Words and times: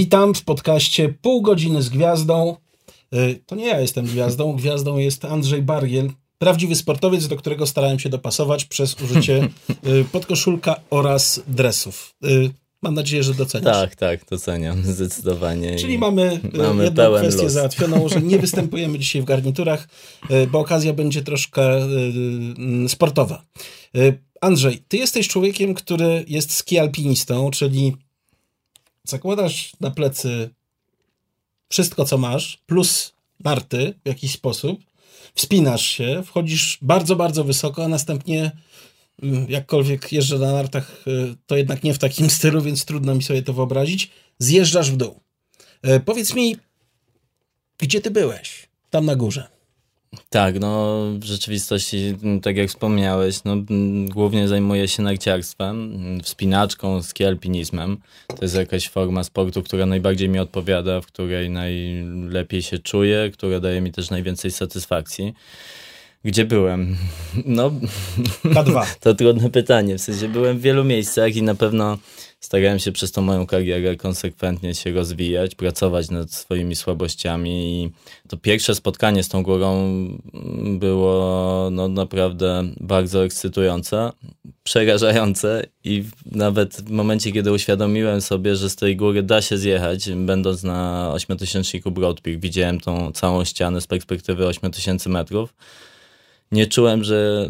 Witam 0.00 0.34
w 0.34 0.44
podcaście 0.44 1.14
Pół 1.22 1.42
godziny 1.42 1.82
z 1.82 1.88
gwiazdą. 1.88 2.56
Y, 3.14 3.40
to 3.46 3.56
nie 3.56 3.66
ja 3.66 3.80
jestem 3.80 4.06
gwiazdą, 4.06 4.52
gwiazdą 4.52 4.98
jest 4.98 5.24
Andrzej 5.24 5.62
Bargiel, 5.62 6.10
prawdziwy 6.38 6.74
sportowiec, 6.74 7.28
do 7.28 7.36
którego 7.36 7.66
starałem 7.66 7.98
się 7.98 8.08
dopasować 8.08 8.64
przez 8.64 8.96
użycie 9.02 9.48
y, 9.86 10.04
podkoszulka 10.12 10.80
oraz 10.90 11.42
dresów. 11.48 12.14
Y, 12.24 12.50
mam 12.82 12.94
nadzieję, 12.94 13.22
że 13.22 13.34
doceniasz. 13.34 13.76
Tak, 13.76 13.96
tak, 13.96 14.24
doceniam, 14.30 14.82
zdecydowanie. 14.94 15.76
Czyli 15.76 15.98
mamy, 15.98 16.40
mamy 16.52 16.84
jedną 16.84 17.14
kwestię 17.18 17.42
luz. 17.42 17.52
załatwioną, 17.52 18.08
że 18.08 18.22
nie 18.22 18.38
występujemy 18.46 18.98
dzisiaj 18.98 19.22
w 19.22 19.24
garniturach, 19.24 19.88
bo 20.52 20.58
okazja 20.58 20.92
będzie 20.92 21.22
troszkę 21.22 21.62
sportowa. 22.88 23.44
Andrzej, 24.40 24.78
ty 24.88 24.96
jesteś 24.96 25.28
człowiekiem, 25.28 25.74
który 25.74 26.24
jest 26.28 26.54
skialpinistą, 26.54 27.50
czyli 27.50 27.96
zakładasz 29.04 29.72
na 29.80 29.90
plecy 29.90 30.50
wszystko, 31.68 32.04
co 32.04 32.18
masz, 32.18 32.58
plus 32.66 33.12
narty 33.40 33.94
w 34.04 34.08
jakiś 34.08 34.32
sposób, 34.32 34.80
wspinasz 35.34 35.86
się, 35.86 36.22
wchodzisz 36.26 36.78
bardzo, 36.82 37.16
bardzo 37.16 37.44
wysoko, 37.44 37.84
a 37.84 37.88
następnie 37.88 38.50
mm, 39.22 39.46
jakkolwiek 39.50 40.12
jeżdżę 40.12 40.38
na 40.38 40.52
nartach, 40.52 41.04
y, 41.06 41.36
to 41.46 41.56
jednak 41.56 41.82
nie 41.82 41.94
w 41.94 41.98
takim 41.98 42.30
stylu, 42.40 42.62
więc 42.62 42.84
trudno 42.84 43.14
mi 43.14 43.22
sobie 43.22 43.42
to 43.42 43.52
wyobrazić, 43.52 44.10
zjeżdżasz 44.38 44.90
w 44.90 44.96
dół. 44.96 45.20
E, 45.82 46.00
powiedz 46.00 46.34
mi, 46.34 46.56
gdzie 47.78 48.00
ty 48.00 48.10
byłeś? 48.10 48.68
Tam 48.90 49.04
na 49.04 49.16
górze. 49.16 49.59
Tak, 50.30 50.60
no 50.60 51.02
w 51.18 51.24
rzeczywistości, 51.24 52.16
tak 52.42 52.56
jak 52.56 52.68
wspomniałeś, 52.68 53.44
no, 53.44 53.56
głównie 54.08 54.48
zajmuję 54.48 54.88
się 54.88 55.02
narciarstwem, 55.02 55.98
wspinaczką, 56.22 57.02
skialpinizmem. 57.02 57.96
To 58.26 58.36
jest 58.42 58.56
jakaś 58.56 58.88
forma 58.88 59.24
sportu, 59.24 59.62
która 59.62 59.86
najbardziej 59.86 60.28
mi 60.28 60.38
odpowiada, 60.38 61.00
w 61.00 61.06
której 61.06 61.50
najlepiej 61.50 62.62
się 62.62 62.78
czuję, 62.78 63.30
która 63.32 63.60
daje 63.60 63.80
mi 63.80 63.92
też 63.92 64.10
najwięcej 64.10 64.50
satysfakcji. 64.50 65.34
Gdzie 66.24 66.44
byłem? 66.44 66.96
No, 67.46 67.72
K2. 68.44 68.86
to 69.00 69.14
trudne 69.14 69.50
pytanie. 69.50 69.98
W 69.98 70.00
sensie 70.00 70.28
byłem 70.28 70.58
w 70.58 70.62
wielu 70.62 70.84
miejscach 70.84 71.36
i 71.36 71.42
na 71.42 71.54
pewno 71.54 71.98
starałem 72.40 72.78
się 72.78 72.92
przez 72.92 73.12
tą 73.12 73.22
moją 73.22 73.46
karierę 73.46 73.96
konsekwentnie 73.96 74.74
się 74.74 74.92
rozwijać, 74.92 75.54
pracować 75.54 76.10
nad 76.10 76.32
swoimi 76.32 76.76
słabościami. 76.76 77.82
I 77.82 77.90
to 78.28 78.36
pierwsze 78.36 78.74
spotkanie 78.74 79.22
z 79.22 79.28
tą 79.28 79.42
górą 79.42 79.98
było 80.78 81.68
no, 81.72 81.88
naprawdę 81.88 82.64
bardzo 82.80 83.24
ekscytujące, 83.24 84.12
przerażające 84.62 85.66
i 85.84 86.04
nawet 86.26 86.76
w 86.76 86.90
momencie, 86.90 87.32
kiedy 87.32 87.52
uświadomiłem 87.52 88.20
sobie, 88.20 88.56
że 88.56 88.70
z 88.70 88.76
tej 88.76 88.96
góry 88.96 89.22
da 89.22 89.42
się 89.42 89.58
zjechać, 89.58 90.10
będąc 90.10 90.62
na 90.62 91.10
8000 91.12 91.78
Broad 91.90 92.20
Peak, 92.20 92.40
widziałem 92.40 92.80
tą 92.80 93.12
całą 93.12 93.44
ścianę 93.44 93.80
z 93.80 93.86
perspektywy 93.86 94.46
8000 94.46 95.10
metrów, 95.10 95.54
nie 96.52 96.66
czułem, 96.66 97.04
że 97.04 97.48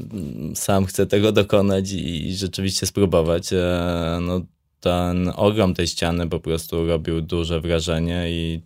sam 0.55 0.87
chcę 0.87 1.07
tego 1.07 1.33
dokonać 1.33 1.93
i 1.93 2.35
rzeczywiście 2.35 2.87
spróbować. 2.87 3.53
E, 3.53 4.19
no, 4.21 4.41
ten 4.81 5.33
ogrom 5.37 5.75
tej 5.75 5.87
ściany 5.87 6.29
po 6.29 6.41
prostu 6.41 6.87
robił 6.87 7.21
duże 7.21 7.61
wrażenie 7.61 8.31
i 8.31 8.61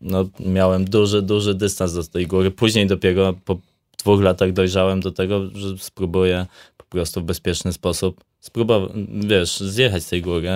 no, 0.00 0.28
miałem 0.40 0.84
duży, 0.84 1.22
duży 1.22 1.54
dystans 1.54 1.94
do 1.94 2.04
tej 2.04 2.26
góry. 2.26 2.50
Później 2.50 2.86
dopiero 2.86 3.34
po 3.44 3.58
dwóch 3.98 4.20
latach 4.20 4.52
dojrzałem 4.52 5.00
do 5.00 5.12
tego, 5.12 5.50
że 5.54 5.78
spróbuję 5.78 6.46
po 6.76 6.84
prostu 6.84 7.20
w 7.20 7.24
bezpieczny 7.24 7.72
sposób 7.72 8.24
spróbować, 8.40 8.90
wiesz, 9.26 9.60
zjechać 9.60 10.02
z 10.02 10.08
tej 10.08 10.22
góry. 10.22 10.48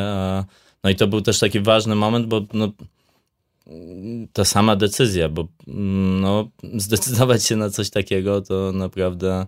No 0.85 0.91
i 0.91 0.97
to 0.97 1.07
był 1.07 1.21
też 1.21 1.39
taki 1.39 1.61
ważny 1.61 1.95
moment, 1.95 2.27
bo 2.27 2.41
no, 2.53 2.73
ta 4.33 4.45
sama 4.45 4.77
decyzja, 4.77 5.29
bo 5.29 5.49
no, 6.21 6.49
zdecydować 6.75 7.45
się 7.45 7.57
na 7.57 7.71
coś 7.71 7.91
takiego 7.91 8.43
to 8.43 8.73
naprawdę 8.73 9.47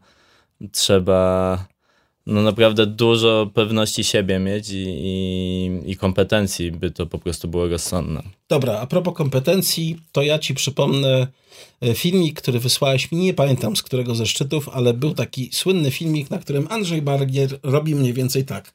trzeba 0.73 1.59
no 2.27 2.43
naprawdę 2.43 2.87
dużo 2.87 3.51
pewności 3.55 4.05
siebie 4.05 4.39
mieć 4.39 4.71
i, 4.71 4.85
i, 4.87 5.71
i, 5.91 5.97
kompetencji, 5.97 6.73
by 6.73 6.91
to 6.91 7.07
po 7.07 7.19
prostu 7.19 7.49
było 7.49 7.69
rozsądne. 7.69 8.23
Dobra, 8.49 8.81
a 8.81 8.87
propos 8.87 9.15
kompetencji, 9.15 9.97
to 10.13 10.23
ja 10.23 10.39
ci 10.39 10.55
przypomnę 10.55 11.27
e, 11.81 11.95
filmik, 11.95 12.41
który 12.41 12.59
wysłałeś 12.61 13.13
mi, 13.13 13.19
nie 13.19 13.35
pamiętam 13.35 13.77
z 13.77 13.83
którego 13.83 14.15
ze 14.15 14.27
szczytów, 14.27 14.69
ale 14.69 14.95
był 14.95 15.15
taki 15.15 15.51
słynny 15.53 15.91
filmik, 15.91 16.31
na 16.31 16.39
którym 16.39 16.67
Andrzej 16.71 17.03
Bargier 17.03 17.59
robi 17.63 17.95
mniej 17.95 18.13
więcej 18.13 18.45
tak. 18.45 18.75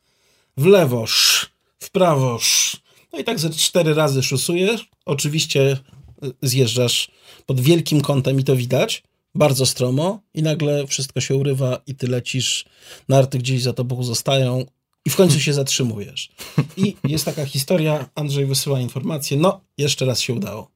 W 0.58 0.66
lewo, 0.66 1.04
sz, 1.04 1.50
w 1.80 1.92
prawo, 1.92 2.36
sz. 2.36 2.82
No 3.14 3.20
i 3.20 3.24
tak 3.24 3.40
ze 3.40 3.50
cztery 3.50 3.94
razy 3.94 4.24
szusujesz. 4.24 4.90
Oczywiście 5.06 5.72
e, 5.72 5.78
zjeżdżasz 6.42 7.12
pod 7.46 7.62
wielkim 7.62 8.02
kątem 8.02 8.40
i 8.40 8.44
to 8.44 8.56
widać 8.56 9.04
bardzo 9.38 9.66
stromo 9.66 10.20
i 10.34 10.44
nagle 10.44 10.88
wszystko 10.88 11.22
się 11.22 11.36
urywa 11.36 11.82
i 11.88 11.96
ty 11.96 12.08
lecisz, 12.08 12.66
narty 13.10 13.38
gdzieś 13.38 13.62
za 13.62 13.74
tobą 13.74 14.04
zostają 14.04 14.66
i 15.06 15.10
w 15.10 15.16
końcu 15.16 15.40
się 15.40 15.54
zatrzymujesz. 15.54 16.30
I 16.78 16.96
jest 17.04 17.26
taka 17.26 17.46
historia, 17.46 18.10
Andrzej 18.16 18.46
wysyła 18.46 18.80
informację, 18.80 19.38
no, 19.38 19.62
jeszcze 19.78 20.06
raz 20.06 20.22
się 20.22 20.34
udało. 20.34 20.72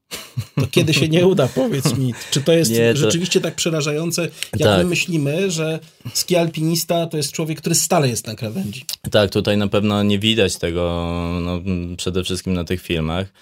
To 0.60 0.66
kiedy 0.66 0.94
się 0.94 1.08
nie 1.08 1.26
uda, 1.26 1.48
powiedz 1.48 1.98
mi, 1.98 2.14
czy 2.30 2.42
to 2.42 2.52
jest 2.52 2.70
nie, 2.70 2.92
to... 2.92 2.98
rzeczywiście 2.98 3.40
tak 3.40 3.54
przerażające, 3.54 4.22
jak 4.52 4.68
tak. 4.68 4.78
my 4.78 4.84
myślimy, 4.84 5.50
że 5.50 5.78
ski 6.14 6.36
alpinista 6.36 7.06
to 7.06 7.16
jest 7.16 7.32
człowiek, 7.32 7.60
który 7.60 7.74
stale 7.74 8.08
jest 8.08 8.26
na 8.26 8.34
krawędzi. 8.34 8.84
Tak, 9.10 9.30
tutaj 9.30 9.56
na 9.56 9.68
pewno 9.68 10.02
nie 10.02 10.18
widać 10.18 10.56
tego 10.56 11.12
no, 11.42 11.60
przede 11.96 12.24
wszystkim 12.24 12.52
na 12.52 12.64
tych 12.64 12.82
filmach 12.82 13.32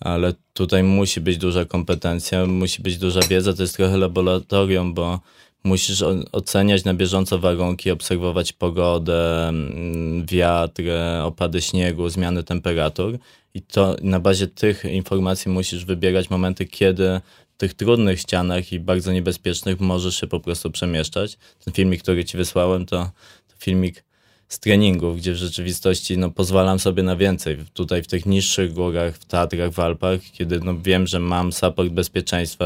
ale 0.00 0.34
tutaj 0.52 0.82
musi 0.82 1.20
być 1.20 1.38
duża 1.38 1.64
kompetencja, 1.64 2.46
musi 2.46 2.82
być 2.82 2.98
duża 2.98 3.20
wiedza, 3.20 3.52
to 3.52 3.62
jest 3.62 3.76
trochę 3.76 3.96
laboratorium, 3.96 4.94
bo 4.94 5.20
musisz 5.64 6.04
oceniać 6.32 6.84
na 6.84 6.94
bieżąco 6.94 7.38
warunki, 7.38 7.90
obserwować 7.90 8.52
pogodę, 8.52 9.48
mm, 9.48 10.26
wiatr, 10.26 10.82
opady 11.22 11.62
śniegu, 11.62 12.08
zmiany 12.08 12.42
temperatur 12.42 13.18
i 13.54 13.62
to 13.62 13.96
na 14.02 14.20
bazie 14.20 14.46
tych 14.46 14.84
informacji 14.84 15.50
musisz 15.50 15.84
wybierać 15.84 16.30
momenty, 16.30 16.66
kiedy 16.66 17.20
w 17.54 17.58
tych 17.58 17.74
trudnych 17.74 18.20
ścianach 18.20 18.72
i 18.72 18.80
bardzo 18.80 19.12
niebezpiecznych 19.12 19.80
możesz 19.80 20.20
się 20.20 20.26
po 20.26 20.40
prostu 20.40 20.70
przemieszczać. 20.70 21.38
Ten 21.64 21.74
filmik, 21.74 22.02
który 22.02 22.24
ci 22.24 22.36
wysłałem, 22.36 22.86
to, 22.86 23.10
to 23.48 23.54
filmik 23.58 24.04
z 24.48 24.58
treningów, 24.58 25.16
gdzie 25.16 25.32
w 25.32 25.36
rzeczywistości 25.36 26.18
no, 26.18 26.30
pozwalam 26.30 26.78
sobie 26.78 27.02
na 27.02 27.16
więcej. 27.16 27.56
Tutaj 27.74 28.02
w 28.02 28.06
tych 28.06 28.26
niższych 28.26 28.72
górach, 28.72 29.14
w 29.14 29.24
Tatrach, 29.24 29.70
w 29.70 29.80
Alpach, 29.80 30.20
kiedy 30.32 30.60
no, 30.60 30.74
wiem, 30.80 31.06
że 31.06 31.20
mam 31.20 31.52
support 31.52 31.88
bezpieczeństwa, 31.88 32.64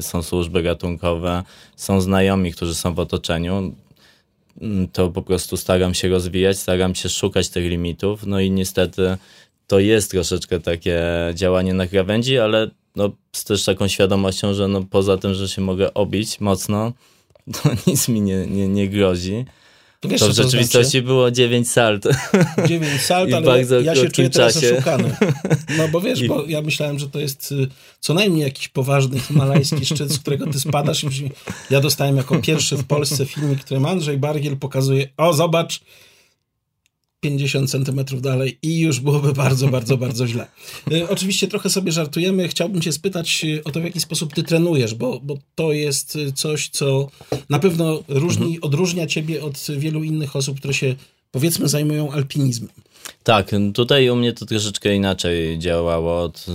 są 0.00 0.22
służby 0.22 0.62
ratunkowe, 0.62 1.42
są 1.76 2.00
znajomi, 2.00 2.52
którzy 2.52 2.74
są 2.74 2.94
w 2.94 2.98
otoczeniu, 2.98 3.72
mm, 4.60 4.88
to 4.88 5.08
po 5.08 5.22
prostu 5.22 5.56
staram 5.56 5.94
się 5.94 6.08
rozwijać, 6.08 6.58
staram 6.58 6.94
się 6.94 7.08
szukać 7.08 7.48
tych 7.48 7.70
limitów, 7.70 8.26
no 8.26 8.40
i 8.40 8.50
niestety 8.50 9.16
to 9.66 9.78
jest 9.78 10.10
troszeczkę 10.10 10.60
takie 10.60 11.02
działanie 11.34 11.74
na 11.74 11.86
krawędzi, 11.86 12.38
ale 12.38 12.70
no, 12.96 13.10
z 13.32 13.44
też 13.44 13.64
taką 13.64 13.88
świadomością, 13.88 14.54
że 14.54 14.68
no, 14.68 14.82
poza 14.90 15.16
tym, 15.16 15.34
że 15.34 15.48
się 15.48 15.62
mogę 15.62 15.94
obić 15.94 16.40
mocno, 16.40 16.92
to 17.62 17.70
nic 17.86 18.08
mi 18.08 18.20
nie, 18.20 18.46
nie, 18.46 18.68
nie 18.68 18.88
grozi. 18.88 19.44
Wiesz, 20.06 20.20
to 20.20 20.28
w 20.28 20.32
rzeczywistości 20.32 20.90
znaczy? 20.90 21.02
było 21.02 21.30
9 21.30 21.70
salt. 21.70 22.04
9 22.68 23.00
salt, 23.00 23.32
ale 23.32 23.62
ja 23.82 23.94
się 23.94 24.10
czuję 24.10 24.30
teraz 24.30 24.54
czasie. 24.54 24.72
oszukany. 24.72 25.16
No 25.78 25.88
bo 25.88 26.00
wiesz, 26.00 26.20
I... 26.22 26.28
bo 26.28 26.44
ja 26.46 26.62
myślałem, 26.62 26.98
że 26.98 27.08
to 27.08 27.18
jest 27.18 27.52
y, 27.52 27.68
co 28.00 28.14
najmniej 28.14 28.42
jakiś 28.42 28.68
poważny 28.68 29.20
himalajski 29.20 29.86
szczyt, 29.86 30.12
z 30.12 30.18
którego 30.18 30.46
ty 30.46 30.60
spadasz. 30.60 31.06
Ja 31.70 31.80
dostałem 31.80 32.16
jako 32.16 32.38
pierwszy 32.38 32.76
w 32.76 32.84
Polsce 32.84 33.26
filmik, 33.26 33.60
którym 33.64 33.86
Andrzej 33.86 34.18
Bargiel 34.18 34.56
pokazuje, 34.56 35.08
o 35.16 35.32
zobacz, 35.32 35.80
50 37.20 37.70
centymetrów 37.70 38.22
dalej 38.22 38.58
i 38.62 38.80
już 38.80 39.00
byłoby 39.00 39.32
bardzo, 39.32 39.68
bardzo, 39.68 39.96
bardzo 39.96 40.26
źle. 40.26 40.46
Y, 40.92 41.08
oczywiście 41.08 41.48
trochę 41.48 41.70
sobie 41.70 41.92
żartujemy. 41.92 42.48
Chciałbym 42.48 42.80
cię 42.80 42.92
spytać 42.92 43.44
y, 43.44 43.64
o 43.64 43.70
to, 43.70 43.80
w 43.80 43.84
jaki 43.84 44.00
sposób 44.00 44.34
ty 44.34 44.42
trenujesz, 44.42 44.94
bo, 44.94 45.20
bo 45.20 45.38
to 45.54 45.72
jest 45.72 46.16
y, 46.16 46.32
coś, 46.32 46.68
co 46.68 47.10
na 47.50 47.58
pewno 47.58 48.02
różni, 48.08 48.46
mhm. 48.46 48.62
odróżnia 48.62 49.06
ciebie 49.06 49.44
od 49.44 49.66
wielu 49.78 50.04
innych 50.04 50.36
osób, 50.36 50.58
które 50.58 50.74
się 50.74 50.94
powiedzmy 51.36 51.68
zajmują 51.68 52.12
alpinizmem. 52.12 52.70
Tak, 53.22 53.50
tutaj 53.74 54.10
u 54.10 54.16
mnie 54.16 54.32
to 54.32 54.46
troszeczkę 54.46 54.94
inaczej 54.94 55.58
działało 55.58 56.22
od 56.22 56.46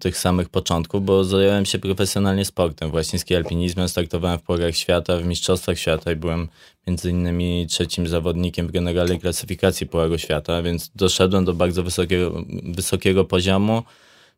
tych 0.00 0.18
samych 0.18 0.48
początków, 0.48 1.04
bo 1.04 1.24
zająłem 1.24 1.66
się 1.66 1.78
profesjonalnie 1.78 2.44
sportem, 2.44 2.90
właśnie 2.90 3.18
ski 3.18 3.36
alpinizmem, 3.36 3.88
startowałem 3.88 4.38
w 4.38 4.42
Pucharach 4.42 4.76
Świata, 4.76 5.16
w 5.16 5.24
Mistrzostwach 5.24 5.78
Świata 5.78 6.12
i 6.12 6.16
byłem 6.16 6.48
między 6.86 7.10
innymi 7.10 7.66
trzecim 7.68 8.08
zawodnikiem 8.08 8.68
w 8.68 8.70
generalnej 8.70 9.20
klasyfikacji 9.20 9.86
Pucharu 9.86 10.18
Świata, 10.18 10.62
więc 10.62 10.90
doszedłem 10.94 11.44
do 11.44 11.54
bardzo 11.54 11.82
wysokiego, 11.82 12.44
wysokiego 12.64 13.24
poziomu, 13.24 13.82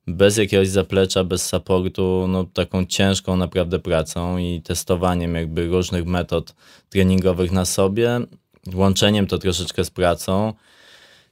bez 0.07 0.37
jakiegoś 0.37 0.69
zaplecza, 0.69 1.25
bez 1.25 1.47
supportu, 1.47 2.27
no 2.29 2.45
taką 2.45 2.87
ciężką 2.87 3.37
naprawdę 3.37 3.79
pracą 3.79 4.39
i 4.39 4.61
testowaniem 4.65 5.35
jakby 5.35 5.67
różnych 5.67 6.07
metod 6.07 6.55
treningowych 6.91 7.53
na 7.53 7.65
sobie, 7.65 8.21
łączeniem 8.75 9.27
to 9.27 9.39
troszeczkę 9.39 9.85
z 9.85 9.91
pracą, 9.91 10.53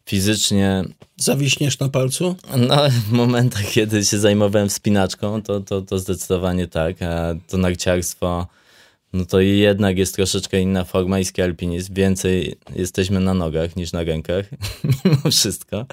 fizycznie. 0.06 0.84
Zawiśniesz 1.16 1.78
na 1.78 1.88
palcu? 1.88 2.36
No, 2.56 2.90
w 3.08 3.12
momentach, 3.12 3.66
kiedy 3.70 4.04
się 4.04 4.18
zajmowałem 4.18 4.68
wspinaczką, 4.68 5.42
to, 5.42 5.60
to, 5.60 5.82
to 5.82 5.98
zdecydowanie 5.98 6.66
tak. 6.66 7.02
A 7.02 7.34
to 7.48 7.58
narciarstwo, 7.58 8.46
no 9.12 9.24
to 9.24 9.40
jednak 9.40 9.98
jest 9.98 10.14
troszeczkę 10.14 10.60
inna 10.60 10.84
forma 10.84 11.18
i 11.18 11.24
ski 11.24 11.42
alpinizm. 11.42 11.94
Więcej 11.94 12.56
jesteśmy 12.76 13.20
na 13.20 13.34
nogach 13.34 13.76
niż 13.76 13.92
na 13.92 14.04
rękach, 14.04 14.46
mimo 15.04 15.30
wszystko. 15.30 15.86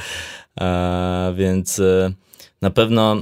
A, 0.56 1.32
więc 1.38 1.80
e, 1.80 2.14
na 2.62 2.70
pewno 2.70 3.22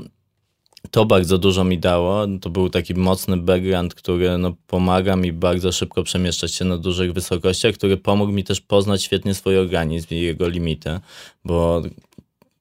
to 0.91 1.05
bardzo 1.05 1.37
dużo 1.37 1.63
mi 1.63 1.79
dało. 1.79 2.27
To 2.41 2.49
był 2.49 2.69
taki 2.69 2.93
mocny 2.93 3.37
background, 3.37 3.95
który 3.95 4.37
no, 4.37 4.55
pomaga 4.67 5.15
mi 5.15 5.33
bardzo 5.33 5.71
szybko 5.71 6.03
przemieszczać 6.03 6.53
się 6.53 6.65
na 6.65 6.77
dużych 6.77 7.13
wysokościach, 7.13 7.75
który 7.75 7.97
pomógł 7.97 8.31
mi 8.31 8.43
też 8.43 8.61
poznać 8.61 9.03
świetnie 9.03 9.33
swój 9.33 9.57
organizm 9.57 10.07
i 10.11 10.19
jego 10.19 10.47
limity, 10.47 10.99
bo 11.45 11.81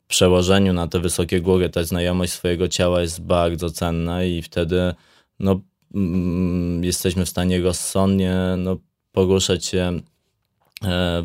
w 0.05 0.07
przełożeniu 0.07 0.73
na 0.73 0.89
te 0.89 1.01
wysokie 1.01 1.41
góry 1.41 1.71
ta 1.71 1.85
znajomość 1.85 2.33
swojego 2.33 2.69
ciała 2.69 3.01
jest 3.01 3.23
bardzo 3.23 3.71
cenna 3.71 4.25
i 4.25 4.43
wtedy 4.43 4.95
no, 5.41 5.61
mm, 5.95 6.85
jesteśmy 6.85 7.25
w 7.25 7.29
stanie 7.29 7.63
rozsądnie 7.63 8.37
no, 8.59 8.77
poruszać 9.13 9.65
się 9.65 10.01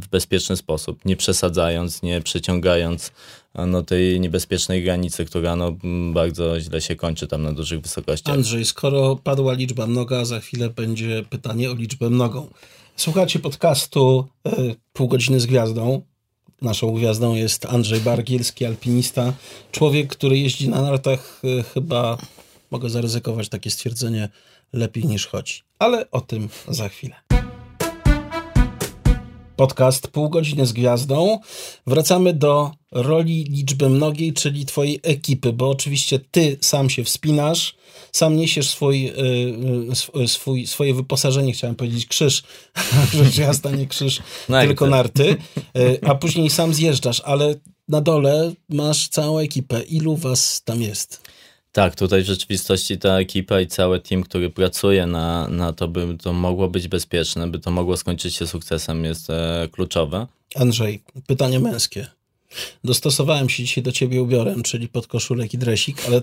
w 0.02 0.08
bezpieczny 0.12 0.58
sposób, 0.58 1.06
nie 1.06 1.16
przesadzając, 1.16 2.02
nie 2.04 2.22
przeciągając 2.22 3.12
no, 3.68 3.84
tej 3.84 4.20
niebezpiecznej 4.20 4.84
granicy, 4.84 5.26
która 5.26 5.56
no, 5.56 5.76
bardzo 6.14 6.60
źle 6.60 6.82
się 6.82 6.96
kończy 6.96 7.28
tam 7.28 7.44
na 7.44 7.54
dużych 7.54 7.82
wysokościach. 7.82 8.36
Andrzej, 8.36 8.66
skoro 8.66 9.16
padła 9.16 9.54
liczba 9.54 9.88
mnoga, 9.88 10.26
za 10.26 10.40
chwilę 10.40 10.70
będzie 10.70 11.24
pytanie 11.30 11.72
o 11.72 11.74
liczbę 11.74 12.10
mnogą. 12.10 12.48
Słuchacie 12.96 13.40
podcastu 13.40 14.28
y, 14.48 14.76
Pół 14.94 15.08
godziny 15.08 15.40
z 15.40 15.46
gwiazdą. 15.46 16.02
Naszą 16.62 16.92
gwiazdą 16.92 17.36
jest 17.36 17.66
Andrzej 17.66 18.00
Bargielski, 18.00 18.66
alpinista. 18.66 19.34
Człowiek, 19.72 20.08
który 20.08 20.38
jeździ 20.38 20.70
na 20.70 20.82
nartach 20.82 21.42
y, 21.44 21.64
chyba, 21.64 22.18
mogę 22.72 22.90
zaryzykować 22.90 23.50
takie 23.50 23.72
stwierdzenie, 23.72 24.30
lepiej 24.74 25.06
niż 25.06 25.28
chodzi. 25.28 25.62
Ale 25.80 26.12
o 26.12 26.22
tym 26.22 26.50
za 26.68 26.90
chwilę 26.90 27.29
podcast 29.60 30.08
Pół 30.08 30.30
godziny 30.30 30.66
z 30.66 30.74
gwiazdą. 30.74 31.40
Wracamy 31.88 32.34
do 32.34 32.72
roli 32.92 33.44
liczby 33.44 33.90
mnogiej, 33.90 34.34
czyli 34.34 34.66
twojej 34.66 35.00
ekipy, 35.04 35.54
bo 35.54 35.70
oczywiście 35.70 36.20
ty 36.32 36.58
sam 36.62 36.90
się 36.90 37.04
wspinasz, 37.04 37.76
sam 38.12 38.36
niesiesz 38.38 38.70
swój, 38.70 39.04
yy, 40.16 40.28
swój, 40.28 40.68
swoje 40.68 40.94
wyposażenie, 40.94 41.54
chciałem 41.54 41.76
powiedzieć 41.76 42.06
krzyż, 42.06 42.44
rzecz 43.24 43.38
jasna 43.38 43.72
nie 43.72 43.88
krzyż, 43.88 44.20
no 44.50 44.62
tylko 44.62 44.88
narty, 44.88 45.38
yy, 45.74 46.00
a 46.08 46.16
później 46.16 46.50
sam 46.50 46.74
zjeżdżasz, 46.74 47.22
ale 47.26 47.56
na 47.88 48.02
dole 48.02 48.52
masz 48.70 49.08
całą 49.08 49.38
ekipę. 49.40 49.82
Ilu 49.82 50.16
was 50.16 50.62
tam 50.66 50.82
jest? 50.82 51.29
Tak, 51.71 51.95
tutaj 51.95 52.24
w 52.24 52.25
rzeczywistości 52.25 52.98
ta 52.98 53.19
ekipa 53.19 53.62
i 53.62 53.68
cały 53.68 54.00
team, 54.00 54.24
który 54.24 54.50
pracuje 54.50 55.07
na, 55.07 55.48
na 55.48 55.74
to, 55.74 55.88
by 55.88 56.18
to 56.18 56.33
mogło 56.33 56.69
być 56.69 56.88
bezpieczne, 56.88 57.48
by 57.48 57.60
to 57.60 57.71
mogło 57.71 57.98
skończyć 57.98 58.36
się 58.36 58.48
sukcesem, 58.48 59.06
jest 59.06 59.30
e, 59.30 59.68
kluczowe. 59.71 60.27
Andrzej, 60.56 61.04
pytanie 61.27 61.60
męskie. 61.60 62.07
Dostosowałem 62.83 63.50
się 63.50 63.63
dzisiaj 63.63 63.83
do 63.83 63.92
ciebie 63.92 64.21
ubiorem, 64.21 64.63
czyli 64.63 64.88
pod 64.88 65.07
koszulek 65.07 65.54
i 65.54 65.57
dresik, 65.57 65.98
ale 66.07 66.21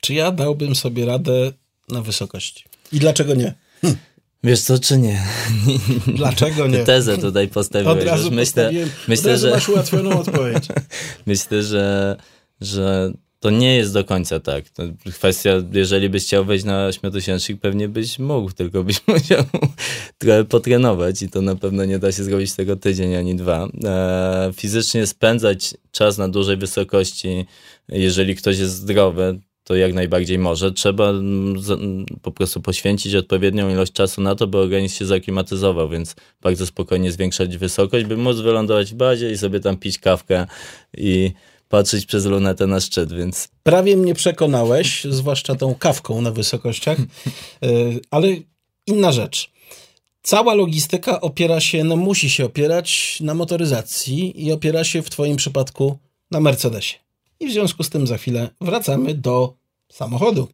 czy 0.00 0.14
ja 0.14 0.32
dałbym 0.32 0.74
sobie 0.74 1.06
radę 1.06 1.52
na 1.88 2.02
wysokość? 2.02 2.64
I 2.92 2.98
dlaczego 2.98 3.34
nie? 3.34 3.54
Hm. 3.80 3.96
Wiesz 4.44 4.60
co, 4.60 4.78
czy 4.78 4.98
nie? 4.98 5.22
Dlaczego 6.06 6.66
nie? 6.66 6.78
Tezę 6.78 7.18
tutaj 7.18 7.48
postawiłeś. 7.48 7.98
Od 7.98 8.04
razu 8.04 8.30
myślę, 8.30 8.72
myślę, 9.08 9.32
od 9.32 9.34
razu 9.34 9.46
że... 9.46 9.54
masz 9.54 9.68
ułatwioną 9.68 10.20
odpowiedź. 10.20 10.64
myślę, 11.26 11.62
że, 11.62 12.16
że 12.60 13.12
to 13.44 13.50
nie 13.50 13.76
jest 13.76 13.92
do 13.92 14.04
końca 14.04 14.40
tak. 14.40 14.68
To 14.68 14.82
kwestia, 15.12 15.50
jeżeli 15.72 16.08
byś 16.08 16.24
chciał 16.24 16.44
wejść 16.44 16.64
na 16.64 16.86
8000, 16.86 17.56
pewnie 17.56 17.88
byś 17.88 18.18
mógł, 18.18 18.52
tylko 18.52 18.84
byś 18.84 19.00
musiał 19.08 19.44
trochę 20.18 20.44
potrenować 20.44 21.22
i 21.22 21.28
to 21.28 21.42
na 21.42 21.56
pewno 21.56 21.84
nie 21.84 21.98
da 21.98 22.12
się 22.12 22.24
zrobić 22.24 22.54
tego 22.54 22.76
tydzień 22.76 23.14
ani 23.14 23.36
dwa. 23.36 23.68
E, 23.84 24.50
fizycznie 24.56 25.06
spędzać 25.06 25.74
czas 25.92 26.18
na 26.18 26.28
dużej 26.28 26.56
wysokości, 26.56 27.46
jeżeli 27.88 28.36
ktoś 28.36 28.58
jest 28.58 28.74
zdrowy, 28.74 29.40
to 29.64 29.76
jak 29.76 29.94
najbardziej 29.94 30.38
może. 30.38 30.72
Trzeba 30.72 31.12
po 32.22 32.32
prostu 32.32 32.60
poświęcić 32.60 33.14
odpowiednią 33.14 33.70
ilość 33.70 33.92
czasu 33.92 34.20
na 34.20 34.34
to, 34.34 34.46
by 34.46 34.58
organizm 34.58 34.94
się 34.96 35.06
zaklimatyzował, 35.06 35.88
więc 35.88 36.16
bardzo 36.42 36.66
spokojnie 36.66 37.12
zwiększać 37.12 37.58
wysokość, 37.58 38.04
by 38.06 38.16
móc 38.16 38.36
wylądować 38.36 38.92
w 38.92 38.94
bazie 38.94 39.30
i 39.30 39.38
sobie 39.38 39.60
tam 39.60 39.76
pić 39.76 39.98
kawkę 39.98 40.46
i 40.96 41.32
patrzeć 41.74 42.06
przez 42.06 42.24
lunetę 42.24 42.66
na 42.66 42.80
szczyt, 42.80 43.12
więc... 43.12 43.48
Prawie 43.62 43.96
mnie 43.96 44.14
przekonałeś, 44.14 45.04
zwłaszcza 45.10 45.54
tą 45.54 45.74
kawką 45.74 46.20
na 46.20 46.30
wysokościach, 46.30 46.98
e, 46.98 47.04
ale 48.10 48.28
inna 48.86 49.12
rzecz. 49.12 49.50
Cała 50.22 50.54
logistyka 50.54 51.20
opiera 51.20 51.60
się, 51.60 51.84
no 51.84 51.96
musi 51.96 52.30
się 52.30 52.44
opierać 52.44 53.18
na 53.20 53.34
motoryzacji 53.34 54.46
i 54.46 54.52
opiera 54.52 54.84
się 54.84 55.02
w 55.02 55.10
twoim 55.10 55.36
przypadku 55.36 55.98
na 56.30 56.40
Mercedesie. 56.40 56.94
I 57.40 57.48
w 57.48 57.52
związku 57.52 57.82
z 57.82 57.90
tym 57.90 58.06
za 58.06 58.18
chwilę 58.18 58.50
wracamy 58.60 59.14
do 59.14 59.54
samochodu. 59.92 60.48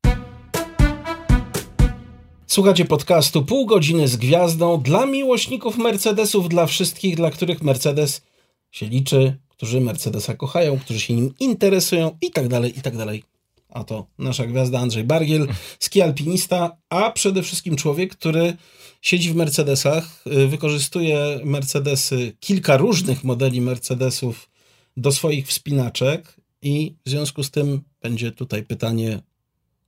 Słuchacie 2.46 2.84
podcastu 2.84 3.44
Pół 3.44 3.66
godziny 3.66 4.08
z 4.08 4.16
gwiazdą 4.16 4.82
dla 4.82 5.06
miłośników 5.06 5.78
Mercedesów, 5.78 6.48
dla 6.48 6.66
wszystkich, 6.66 7.16
dla 7.16 7.30
których 7.30 7.62
Mercedes 7.62 8.22
się 8.70 8.86
liczy, 8.86 9.38
którzy 9.60 9.80
Mercedesa 9.80 10.34
kochają, 10.34 10.78
którzy 10.78 11.00
się 11.00 11.14
nim 11.14 11.34
interesują 11.40 12.18
i 12.20 12.30
tak 12.30 12.48
dalej, 12.48 12.78
i 12.78 12.82
tak 12.82 12.96
dalej. 12.96 13.24
A 13.68 13.84
to 13.84 14.06
nasza 14.18 14.46
gwiazda 14.46 14.78
Andrzej 14.78 15.04
Bargiel, 15.04 15.48
ski 15.80 16.02
alpinista, 16.02 16.76
a 16.88 17.10
przede 17.12 17.42
wszystkim 17.42 17.76
człowiek, 17.76 18.16
który 18.16 18.56
siedzi 19.02 19.30
w 19.30 19.36
Mercedesach, 19.36 20.22
y, 20.26 20.48
wykorzystuje 20.48 21.40
Mercedesy, 21.44 22.36
kilka 22.40 22.76
różnych 22.76 23.24
modeli 23.24 23.60
Mercedesów 23.60 24.50
do 24.96 25.12
swoich 25.12 25.46
wspinaczek 25.46 26.36
i 26.62 26.94
w 27.06 27.10
związku 27.10 27.42
z 27.42 27.50
tym 27.50 27.82
będzie 28.02 28.32
tutaj 28.32 28.62
pytanie 28.62 29.22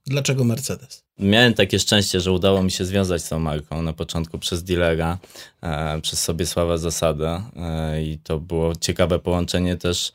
Dlaczego 0.05 0.43
Mercedes? 0.43 1.02
Miałem 1.19 1.53
takie 1.53 1.79
szczęście, 1.79 2.19
że 2.19 2.31
udało 2.31 2.63
mi 2.63 2.71
się 2.71 2.85
związać 2.85 3.23
z 3.23 3.29
tą 3.29 3.39
marką 3.39 3.81
na 3.81 3.93
początku 3.93 4.39
przez 4.39 4.63
dealera, 4.63 5.17
e, 5.61 6.01
przez 6.01 6.23
Sobiesława 6.23 6.77
Zasada 6.77 7.51
e, 7.55 8.03
i 8.03 8.17
to 8.17 8.39
było 8.39 8.75
ciekawe 8.75 9.19
połączenie 9.19 9.77
też, 9.77 10.11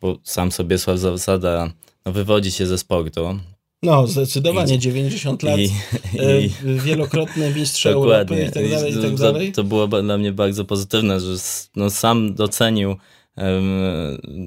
bo 0.00 0.18
sam 0.22 0.52
Sobiesław 0.52 0.98
Zasada 0.98 1.72
no, 2.06 2.12
wywodzi 2.12 2.52
się 2.52 2.66
ze 2.66 2.78
sportu. 2.78 3.38
No, 3.82 4.06
zdecydowanie, 4.06 4.74
I, 4.74 4.78
90 4.78 5.42
lat, 5.42 5.58
i, 5.58 5.70
e, 6.18 6.40
i, 6.40 6.50
wielokrotny 6.64 7.54
mistrz 7.54 7.86
Europy 7.86 8.46
i 8.48 8.52
tak 8.52 8.70
dalej, 8.70 8.98
i 8.98 9.02
tak 9.02 9.14
dalej. 9.14 9.52
To, 9.52 9.62
to 9.62 9.68
było 9.68 9.86
dla 9.86 10.18
mnie 10.18 10.32
bardzo 10.32 10.64
pozytywne, 10.64 11.20
że 11.20 11.36
no, 11.76 11.90
sam 11.90 12.34
docenił 12.34 12.96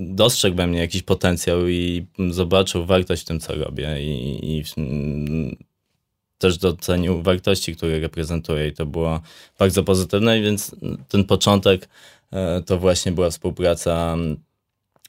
dostrzegł 0.08 0.58
we 0.58 0.68
mnie 0.68 0.80
jakiś 0.80 1.02
potencjał 1.02 1.68
i 1.68 2.06
zobaczył 2.30 2.86
wartość 2.86 3.22
w 3.22 3.26
tym, 3.26 3.40
co 3.40 3.56
robię 3.56 4.04
i, 4.04 4.58
i 4.58 4.64
też 6.38 6.58
docenił 6.58 7.22
wartości, 7.22 7.76
które 7.76 8.00
reprezentuję 8.00 8.68
i 8.68 8.74
to 8.74 8.86
było 8.86 9.22
bardzo 9.60 9.84
pozytywne, 9.84 10.42
więc 10.42 10.76
ten 11.08 11.24
początek 11.24 11.90
e, 12.34 12.62
to 12.66 12.78
właśnie 12.78 13.12
była 13.12 13.30
współpraca 13.30 14.16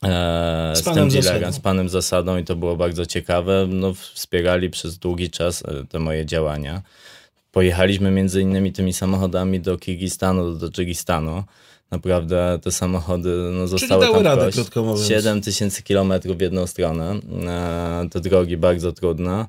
e, 0.04 0.72
z, 0.76 0.78
z 0.78 0.84
tym 0.84 1.08
dealerem, 1.08 1.52
z 1.52 1.60
panem 1.60 1.88
Zasadą 1.88 2.38
i 2.38 2.44
to 2.44 2.56
było 2.56 2.76
bardzo 2.76 3.06
ciekawe. 3.06 3.66
No, 3.68 3.94
wspierali 3.94 4.70
przez 4.70 4.98
długi 4.98 5.30
czas 5.30 5.62
e, 5.62 5.84
te 5.88 5.98
moje 5.98 6.26
działania. 6.26 6.82
Pojechaliśmy 7.52 8.10
między 8.10 8.42
innymi 8.42 8.72
tymi 8.72 8.92
samochodami 8.92 9.60
do 9.60 9.78
Kirgistanu, 9.78 10.54
do 10.54 10.68
Tadżykistanu 10.68 11.44
naprawdę 11.90 12.58
te 12.62 12.72
samochody 12.72 13.28
no, 13.52 13.66
zostały 13.66 14.06
tam 14.06 14.22
radę, 14.22 14.50
krótko 14.52 14.82
mówiąc. 14.82 15.08
7 15.08 15.40
tysięcy 15.40 15.82
kilometrów 15.82 16.38
w 16.38 16.40
jedną 16.40 16.66
stronę. 16.66 17.20
Te 18.10 18.20
drogi 18.20 18.56
bardzo 18.56 18.92
trudne, 18.92 19.46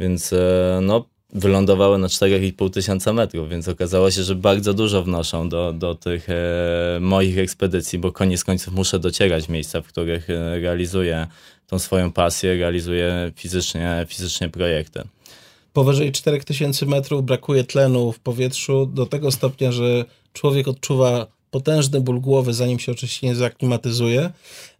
więc 0.00 0.32
e, 0.32 0.80
no, 0.82 1.04
wylądowały 1.32 1.98
na 1.98 2.06
4,5 2.06 2.70
tysiąca 2.70 3.12
metrów, 3.12 3.48
więc 3.48 3.68
okazało 3.68 4.10
się, 4.10 4.22
że 4.22 4.34
bardzo 4.34 4.74
dużo 4.74 5.02
wnoszą 5.02 5.48
do, 5.48 5.72
do 5.72 5.94
tych 5.94 6.30
e, 6.30 6.98
moich 7.00 7.38
ekspedycji, 7.38 7.98
bo 7.98 8.12
koniec 8.12 8.44
końców 8.44 8.74
muszę 8.74 8.98
docierać 8.98 9.48
miejsca, 9.48 9.82
w 9.82 9.86
których 9.86 10.30
e, 10.30 10.58
realizuję 10.60 11.26
tą 11.66 11.78
swoją 11.78 12.12
pasję, 12.12 12.56
realizuję 12.56 13.32
fizycznie, 13.36 14.06
fizycznie 14.08 14.48
projekty. 14.48 15.02
Powyżej 15.72 16.12
4000 16.12 16.86
metrów 16.86 17.24
brakuje 17.24 17.64
tlenu 17.64 18.12
w 18.12 18.18
powietrzu 18.18 18.86
do 18.86 19.06
tego 19.06 19.30
stopnia, 19.30 19.72
że 19.72 20.04
człowiek 20.32 20.68
odczuwa 20.68 21.26
potężny 21.50 22.00
ból 22.00 22.20
głowy, 22.20 22.54
zanim 22.54 22.78
się 22.78 22.92
oczywiście 22.92 23.26
nie 23.26 23.34
zaklimatyzuje, 23.34 24.30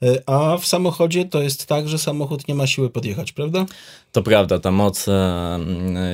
e, 0.02 0.22
a 0.28 0.58
w 0.58 0.66
samochodzie 0.66 1.24
to 1.24 1.42
jest 1.42 1.66
tak, 1.66 1.88
że 1.88 1.98
samochód 1.98 2.48
nie 2.48 2.54
ma 2.54 2.66
siły 2.66 2.90
podjechać, 2.90 3.32
prawda? 3.32 3.66
To 4.12 4.22
prawda, 4.22 4.58
ta 4.58 4.70
moc 4.70 5.08
e, 5.08 5.58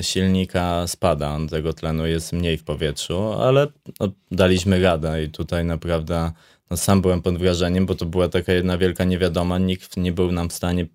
silnika 0.03 0.87
spada, 0.87 1.39
tego 1.51 1.73
tlenu 1.73 2.07
jest 2.07 2.33
mniej 2.33 2.57
w 2.57 2.65
powietrzu, 2.65 3.33
ale 3.33 3.67
no, 4.01 4.09
daliśmy 4.31 4.83
radę 4.83 5.25
i 5.25 5.29
tutaj 5.29 5.65
naprawdę 5.65 6.33
no, 6.71 6.77
sam 6.77 7.01
byłem 7.03 7.23
pod 7.23 7.39
wrażeniem, 7.39 7.87
bo 7.87 7.95
to 7.95 8.07
była 8.07 8.29
taka 8.29 8.53
jedna 8.53 8.79
wielka 8.79 9.05
niewiadoma. 9.05 9.59
Nikt 9.59 9.97
nie 9.97 10.13
był 10.13 10.33
nam 10.33 10.49
w 10.49 10.53
stanie 10.53 10.87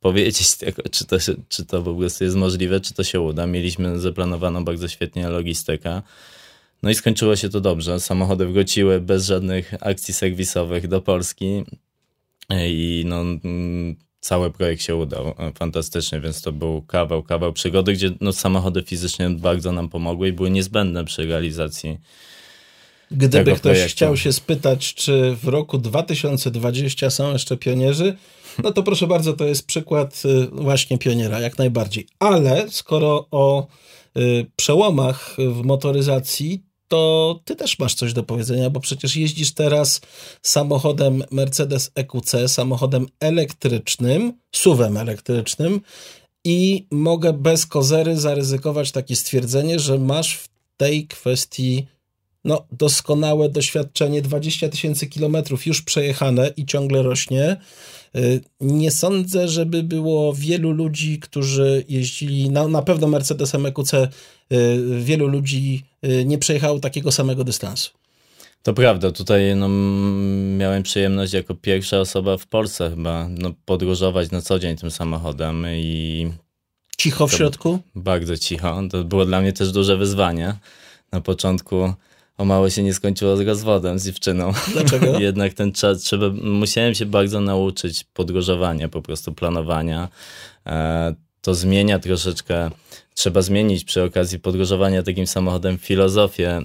powiedzieć 0.00 0.56
tego, 0.56 0.82
czy 0.90 1.06
to, 1.06 1.16
czy 1.48 1.64
to 1.64 1.82
po 1.82 1.94
prostu 1.94 2.24
jest 2.24 2.36
możliwe, 2.36 2.80
czy 2.80 2.94
to 2.94 3.04
się 3.04 3.20
uda. 3.20 3.46
Mieliśmy 3.46 3.98
zaplanowaną 3.98 4.64
bardzo 4.64 4.88
świetnie 4.88 5.28
logistykę. 5.28 6.02
No 6.82 6.90
i 6.90 6.94
skończyło 6.94 7.36
się 7.36 7.48
to 7.48 7.60
dobrze. 7.60 8.00
Samochody 8.00 8.46
wróciły 8.46 9.00
bez 9.00 9.26
żadnych 9.26 9.74
akcji 9.80 10.14
serwisowych 10.14 10.88
do 10.88 11.00
Polski 11.00 11.64
i 12.50 13.04
no, 13.06 13.20
mm, 13.20 13.96
cały 14.20 14.50
projekt 14.50 14.82
się 14.82 14.96
udał 14.96 15.34
fantastycznie, 15.58 16.20
więc 16.20 16.42
to 16.42 16.52
był 16.52 16.82
kawał, 16.82 17.22
kawał 17.22 17.52
przygody, 17.52 17.92
gdzie 17.92 18.10
no, 18.20 18.32
samochody 18.32 18.82
fizycznie 18.82 19.30
bardzo 19.30 19.72
nam 19.72 19.88
pomogły 19.88 20.28
i 20.28 20.32
były 20.32 20.50
niezbędne 20.50 21.04
przy 21.04 21.26
realizacji 21.26 21.98
Gdyby 23.10 23.52
ktoś 23.52 23.60
projektu. 23.60 23.96
chciał 23.96 24.16
się 24.16 24.32
spytać, 24.32 24.94
czy 24.94 25.36
w 25.42 25.48
roku 25.48 25.78
2020 25.78 27.10
są 27.10 27.32
jeszcze 27.32 27.56
pionierzy, 27.56 28.16
no 28.62 28.72
to 28.72 28.82
proszę 28.82 29.06
bardzo, 29.06 29.32
to 29.32 29.44
jest 29.44 29.66
przykład 29.66 30.22
y, 30.24 30.46
właśnie 30.52 30.98
pioniera, 30.98 31.40
jak 31.40 31.58
najbardziej. 31.58 32.06
Ale 32.18 32.66
skoro 32.70 33.26
o 33.30 33.66
y, 34.16 34.46
przełomach 34.56 35.36
w 35.38 35.62
motoryzacji, 35.64 36.62
to 36.92 37.40
ty 37.44 37.56
też 37.56 37.78
masz 37.78 37.94
coś 37.94 38.12
do 38.12 38.22
powiedzenia, 38.22 38.70
bo 38.70 38.80
przecież 38.80 39.16
jeździsz 39.16 39.54
teraz 39.54 40.00
samochodem 40.42 41.24
Mercedes 41.30 41.90
EQC, 41.94 42.34
samochodem 42.46 43.06
elektrycznym, 43.20 44.32
suwem 44.54 44.96
elektrycznym 44.96 45.80
i 46.44 46.86
mogę 46.90 47.32
bez 47.32 47.66
kozery 47.66 48.16
zaryzykować 48.16 48.92
takie 48.92 49.16
stwierdzenie, 49.16 49.78
że 49.78 49.98
masz 49.98 50.36
w 50.36 50.48
tej 50.76 51.06
kwestii 51.06 51.86
no, 52.44 52.66
doskonałe 52.72 53.48
doświadczenie, 53.48 54.22
20 54.22 54.68
tysięcy 54.68 55.06
kilometrów 55.06 55.66
już 55.66 55.82
przejechane 55.82 56.52
i 56.56 56.66
ciągle 56.66 57.02
rośnie. 57.02 57.56
Y, 58.16 58.40
Nie 58.60 58.90
sądzę, 58.90 59.48
żeby 59.48 59.82
było 59.82 60.32
wielu 60.34 60.70
ludzi, 60.72 61.18
którzy 61.18 61.84
jeździli, 61.88 62.50
na, 62.50 62.68
na 62.68 62.82
pewno 62.82 63.06
Mercedesem 63.06 63.66
EQC, 63.66 63.94
y, 63.94 64.08
wielu 65.00 65.26
ludzi 65.28 65.82
y, 66.04 66.24
nie 66.24 66.38
przejechało 66.38 66.78
takiego 66.80 67.12
samego 67.12 67.44
dystansu. 67.44 67.90
To 68.62 68.74
prawda, 68.74 69.12
tutaj 69.12 69.56
no, 69.56 69.68
miałem 70.58 70.82
przyjemność 70.82 71.32
jako 71.32 71.54
pierwsza 71.54 72.00
osoba 72.00 72.36
w 72.36 72.46
Polsce 72.46 72.90
chyba 72.90 73.28
no, 73.28 73.52
podróżować 73.64 74.30
na 74.30 74.40
co 74.42 74.58
dzień 74.58 74.76
tym 74.76 74.90
samochodem 74.90 75.66
i 75.74 76.28
Cicho 76.98 77.26
w 77.26 77.32
środku? 77.32 77.78
bardzo 77.94 78.36
cicho. 78.38 78.82
To 78.90 79.04
było 79.04 79.24
dla 79.24 79.40
mnie 79.40 79.52
też 79.52 79.72
duże 79.72 79.96
wyzwanie. 79.96 80.54
Na 81.12 81.20
początku 81.20 81.92
o 82.38 82.44
mało 82.44 82.70
się 82.70 82.82
nie 82.82 82.94
skończyło 82.94 83.36
z 83.36 83.40
rozwodem 83.40 83.98
z 83.98 84.04
dziewczyną. 84.04 84.52
Dlaczego? 84.72 85.18
Jednak 85.20 85.54
ten 85.54 85.72
czas, 85.72 86.02
trzeba, 86.02 86.28
musiałem 86.42 86.94
się 86.94 87.06
bardzo 87.06 87.40
nauczyć 87.40 88.04
podróżowania, 88.04 88.88
po 88.88 89.02
prostu 89.02 89.32
planowania. 89.32 90.08
E, 90.66 91.14
to 91.40 91.54
zmienia 91.54 91.98
troszeczkę, 91.98 92.70
trzeba 93.14 93.42
zmienić 93.42 93.84
przy 93.84 94.02
okazji 94.02 94.38
podróżowania 94.38 95.02
takim 95.02 95.26
samochodem 95.26 95.78
filozofię 95.78 96.62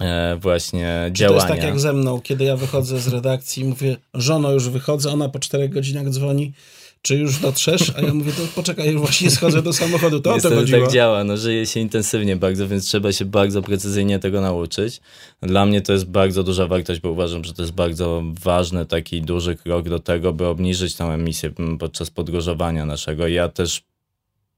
e, 0.00 0.36
właśnie 0.36 1.04
Czy 1.06 1.12
to 1.12 1.16
działania. 1.16 1.36
jest 1.36 1.48
tak 1.48 1.70
jak 1.70 1.80
ze 1.80 1.92
mną, 1.92 2.20
kiedy 2.20 2.44
ja 2.44 2.56
wychodzę 2.56 3.00
z 3.00 3.08
redakcji 3.08 3.62
i 3.62 3.66
mówię, 3.66 3.96
żono, 4.14 4.52
już 4.52 4.68
wychodzę, 4.68 5.10
ona 5.10 5.28
po 5.28 5.38
czterech 5.38 5.70
godzinach 5.70 6.10
dzwoni, 6.10 6.52
czy 7.02 7.16
już 7.16 7.38
dotrzesz? 7.38 7.92
A 7.96 8.00
ja 8.00 8.14
mówię, 8.14 8.32
to 8.32 8.42
poczekaj, 8.54 8.92
już 8.92 9.00
właśnie 9.00 9.30
schodzę 9.30 9.62
do 9.62 9.72
samochodu, 9.72 10.20
to 10.20 10.30
o 10.30 10.32
to 10.32 10.36
Niestety 10.36 10.56
chodziło. 10.56 10.80
tak 10.80 10.92
działa, 10.92 11.24
no 11.24 11.36
żyje 11.36 11.66
się 11.66 11.80
intensywnie 11.80 12.36
bardzo, 12.36 12.68
więc 12.68 12.86
trzeba 12.86 13.12
się 13.12 13.24
bardzo 13.24 13.62
precyzyjnie 13.62 14.18
tego 14.18 14.40
nauczyć. 14.40 15.00
Dla 15.42 15.66
mnie 15.66 15.80
to 15.80 15.92
jest 15.92 16.04
bardzo 16.04 16.42
duża 16.42 16.66
wartość, 16.66 17.00
bo 17.00 17.10
uważam, 17.10 17.44
że 17.44 17.54
to 17.54 17.62
jest 17.62 17.74
bardzo 17.74 18.22
ważny 18.42 18.86
taki 18.86 19.22
duży 19.22 19.56
krok 19.56 19.88
do 19.88 19.98
tego, 19.98 20.32
by 20.32 20.46
obniżyć 20.46 20.96
tą 20.96 21.10
emisję 21.12 21.52
podczas 21.78 22.10
podróżowania 22.10 22.86
naszego. 22.86 23.28
Ja 23.28 23.48
też 23.48 23.82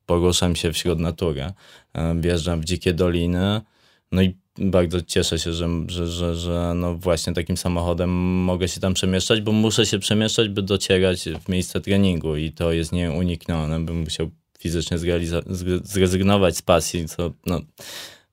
poruszam 0.06 0.56
się 0.56 0.72
wśród 0.72 0.98
natury, 0.98 1.52
e, 1.92 2.20
wjeżdżam 2.20 2.60
w 2.60 2.64
dzikie 2.64 2.94
doliny, 2.94 3.60
no 4.12 4.22
i 4.22 4.36
bardzo 4.60 5.02
cieszę 5.02 5.38
się, 5.38 5.52
że, 5.52 5.68
że, 5.86 6.06
że, 6.06 6.34
że 6.34 6.72
no 6.76 6.94
właśnie 6.94 7.32
takim 7.32 7.56
samochodem 7.56 8.10
mogę 8.44 8.68
się 8.68 8.80
tam 8.80 8.94
przemieszczać, 8.94 9.40
bo 9.40 9.52
muszę 9.52 9.86
się 9.86 9.98
przemieszczać, 9.98 10.48
by 10.48 10.62
docierać 10.62 11.24
w 11.44 11.48
miejsce 11.48 11.80
treningu 11.80 12.36
i 12.36 12.52
to 12.52 12.72
jest 12.72 12.92
nieuniknione. 12.92 13.80
Bym 13.80 14.00
musiał 14.00 14.30
fizycznie 14.58 14.98
zrezygnować 15.82 16.56
z 16.56 16.62
pasji, 16.62 17.08
co 17.08 17.32
no, 17.46 17.60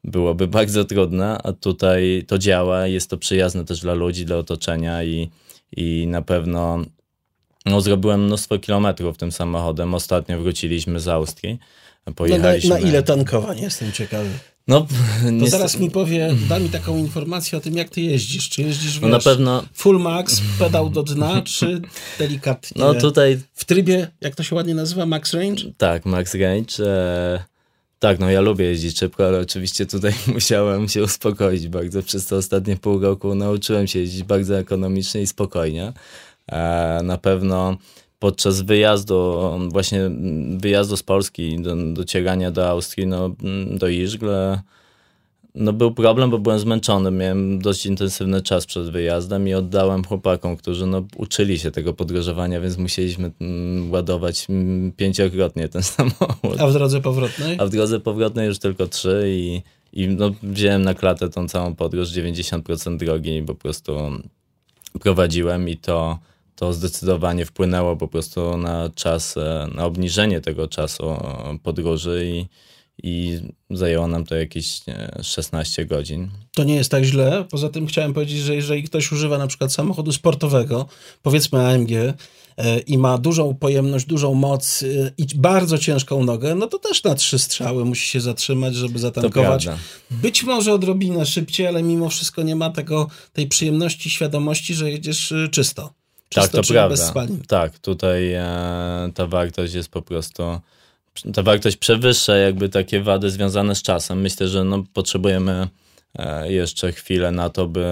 byłoby 0.03 0.47
bardzo 0.57 0.85
trudne, 0.85 1.37
a 1.43 1.53
tutaj 1.53 2.23
to 2.27 2.37
działa, 2.37 2.87
jest 2.87 3.09
to 3.09 3.17
przyjazne 3.17 3.65
też 3.65 3.79
dla 3.79 3.93
ludzi, 3.93 4.25
dla 4.25 4.37
otoczenia 4.37 5.03
i, 5.03 5.29
i 5.77 6.07
na 6.07 6.21
pewno 6.21 6.79
no, 7.65 7.81
zrobiłem 7.81 8.25
mnóstwo 8.25 8.59
kilometrów 8.59 9.17
tym 9.17 9.31
samochodem. 9.31 9.93
Ostatnio 9.93 10.39
wróciliśmy 10.39 10.99
z 10.99 11.07
Austrii. 11.07 11.59
No 12.05 12.11
na, 12.11 12.13
Pojechaliśmy. 12.13 12.69
na 12.69 12.79
ile 12.79 13.03
tankowań? 13.03 13.59
Jestem 13.59 13.91
ciekawy. 13.91 14.29
No, 14.67 14.87
To 15.39 15.47
zaraz 15.47 15.79
mi 15.79 15.91
powie, 15.91 16.35
da 16.49 16.59
mi 16.59 16.69
taką 16.69 16.97
informację 16.97 17.57
o 17.57 17.61
tym, 17.61 17.77
jak 17.77 17.89
ty 17.89 18.01
jeździsz. 18.01 18.49
Czy 18.49 18.61
jeździsz 18.61 18.99
no 19.01 19.07
wiesz, 19.07 19.11
na 19.25 19.31
pewno. 19.31 19.63
full 19.73 19.99
max, 19.99 20.41
pedał 20.59 20.89
do 20.89 21.03
dna, 21.03 21.41
czy 21.41 21.81
delikatnie? 22.19 22.81
No 22.81 22.93
tutaj 22.93 23.39
W 23.53 23.65
trybie, 23.65 24.07
jak 24.21 24.35
to 24.35 24.43
się 24.43 24.55
ładnie 24.55 24.75
nazywa, 24.75 25.05
max 25.05 25.33
range? 25.33 25.63
Tak, 25.77 26.05
Max 26.05 26.35
Range. 26.35 26.85
E, 26.85 27.43
tak, 27.99 28.19
no 28.19 28.29
ja 28.29 28.41
lubię 28.41 28.65
jeździć 28.65 28.99
szybko, 28.99 29.27
ale 29.27 29.39
oczywiście 29.39 29.85
tutaj 29.85 30.13
musiałem 30.33 30.89
się 30.89 31.03
uspokoić 31.03 31.67
bardzo. 31.67 32.03
Przez 32.03 32.25
te 32.25 32.35
ostatnie 32.35 32.77
pół 32.77 32.99
roku 32.99 33.35
nauczyłem 33.35 33.87
się 33.87 33.99
jeździć 33.99 34.23
bardzo 34.23 34.57
ekonomicznie 34.57 35.21
i 35.21 35.27
spokojnie. 35.27 35.93
E, 36.51 36.99
na 37.03 37.17
pewno 37.17 37.77
podczas 38.19 38.61
wyjazdu, 38.61 39.41
właśnie 39.71 40.01
mm, 40.01 40.59
wyjazdu 40.59 40.97
z 40.97 41.03
Polski, 41.03 41.61
do, 41.61 41.75
docierania 41.93 42.51
do 42.51 42.69
Austrii, 42.69 43.07
no 43.07 43.35
mm, 43.43 43.77
do 43.77 43.87
Iżgle, 43.87 44.61
no 45.57 45.73
był 45.73 45.91
problem, 45.91 46.29
bo 46.29 46.39
byłem 46.39 46.59
zmęczony, 46.59 47.11
miałem 47.11 47.59
dość 47.59 47.85
intensywny 47.85 48.41
czas 48.41 48.65
przed 48.65 48.89
wyjazdem 48.89 49.47
i 49.47 49.53
oddałem 49.53 50.03
chłopakom, 50.03 50.57
którzy 50.57 50.87
no, 50.87 51.03
uczyli 51.15 51.59
się 51.59 51.71
tego 51.71 51.93
podróżowania, 51.93 52.61
więc 52.61 52.77
musieliśmy 52.77 53.31
mm, 53.41 53.91
ładować 53.91 54.47
pięciokrotnie 54.97 55.69
ten 55.69 55.83
samochód. 55.95 56.59
A 56.59 56.67
w 56.67 56.73
drodze 56.73 57.01
powrotnej? 57.01 57.57
A 57.59 57.65
w 57.65 57.69
drodze 57.69 57.99
powrotnej 57.99 58.47
już 58.47 58.59
tylko 58.59 58.87
trzy 58.87 59.23
i, 59.27 59.61
i 59.93 60.07
no, 60.07 60.31
wziąłem 60.43 60.81
na 60.81 60.93
klatę 60.93 61.29
tą 61.29 61.47
całą 61.47 61.75
podróż, 61.75 62.09
90% 62.09 62.97
drogi 62.97 63.43
po 63.47 63.55
prostu 63.55 63.93
prowadziłem 64.99 65.69
i 65.69 65.77
to, 65.77 66.19
to 66.57 66.73
zdecydowanie 66.73 67.45
wpłynęło 67.45 67.95
po 67.95 68.07
prostu 68.07 68.57
na 68.57 68.89
czas, 68.95 69.37
e, 69.37 69.67
na 69.75 69.85
obniżenie 69.85 70.41
tego 70.41 70.67
czasu 70.67 71.09
e, 71.09 71.57
podróży 71.63 72.25
i, 72.25 72.45
i 73.03 73.39
zajęło 73.69 74.07
nam 74.07 74.25
to 74.25 74.35
jakieś 74.35 74.81
e, 74.87 75.19
16 75.23 75.85
godzin. 75.85 76.29
To 76.55 76.63
nie 76.63 76.75
jest 76.75 76.91
tak 76.91 77.03
źle. 77.03 77.45
Poza 77.49 77.69
tym 77.69 77.87
chciałem 77.87 78.13
powiedzieć, 78.13 78.39
że 78.39 78.55
jeżeli 78.55 78.83
ktoś 78.83 79.11
używa 79.11 79.37
na 79.37 79.47
przykład 79.47 79.73
samochodu 79.73 80.11
sportowego, 80.11 80.85
powiedzmy 81.21 81.67
AMG, 81.67 81.91
e, 81.91 82.79
i 82.79 82.97
ma 82.97 83.17
dużą 83.17 83.55
pojemność, 83.55 84.05
dużą 84.05 84.33
moc 84.33 84.83
e, 84.83 85.11
i 85.17 85.25
bardzo 85.35 85.77
ciężką 85.77 86.23
nogę, 86.23 86.55
no 86.55 86.67
to 86.67 86.79
też 86.79 87.03
na 87.03 87.15
trzy 87.15 87.39
strzały 87.39 87.85
musi 87.85 88.09
się 88.09 88.21
zatrzymać, 88.21 88.75
żeby 88.75 88.99
zatankować. 88.99 89.67
Być 90.11 90.43
może 90.43 90.73
odrobinę 90.73 91.25
szybciej, 91.25 91.67
ale 91.67 91.83
mimo 91.83 92.09
wszystko 92.09 92.43
nie 92.43 92.55
ma 92.55 92.69
tego, 92.69 93.07
tej 93.33 93.47
przyjemności, 93.47 94.09
świadomości, 94.09 94.73
że 94.73 94.91
jedziesz 94.91 95.33
czysto. 95.51 95.96
Tak, 96.29 96.51
to 96.51 96.61
prawda. 96.61 97.13
Tak, 97.47 97.79
tutaj 97.79 98.33
e, 98.33 99.11
ta 99.15 99.27
wartość 99.27 99.73
jest 99.73 99.89
po 99.89 100.01
prostu. 100.01 100.43
Ta 101.33 101.43
wartość 101.43 101.77
przewyższa 101.77 102.37
jakby 102.37 102.69
takie 102.69 103.01
wady 103.01 103.29
związane 103.29 103.75
z 103.75 103.81
czasem. 103.81 104.21
Myślę, 104.21 104.47
że 104.47 104.63
no, 104.63 104.83
potrzebujemy 104.93 105.67
e, 106.15 106.51
jeszcze 106.51 106.91
chwilę 106.91 107.31
na 107.31 107.49
to, 107.49 107.67
by 107.67 107.85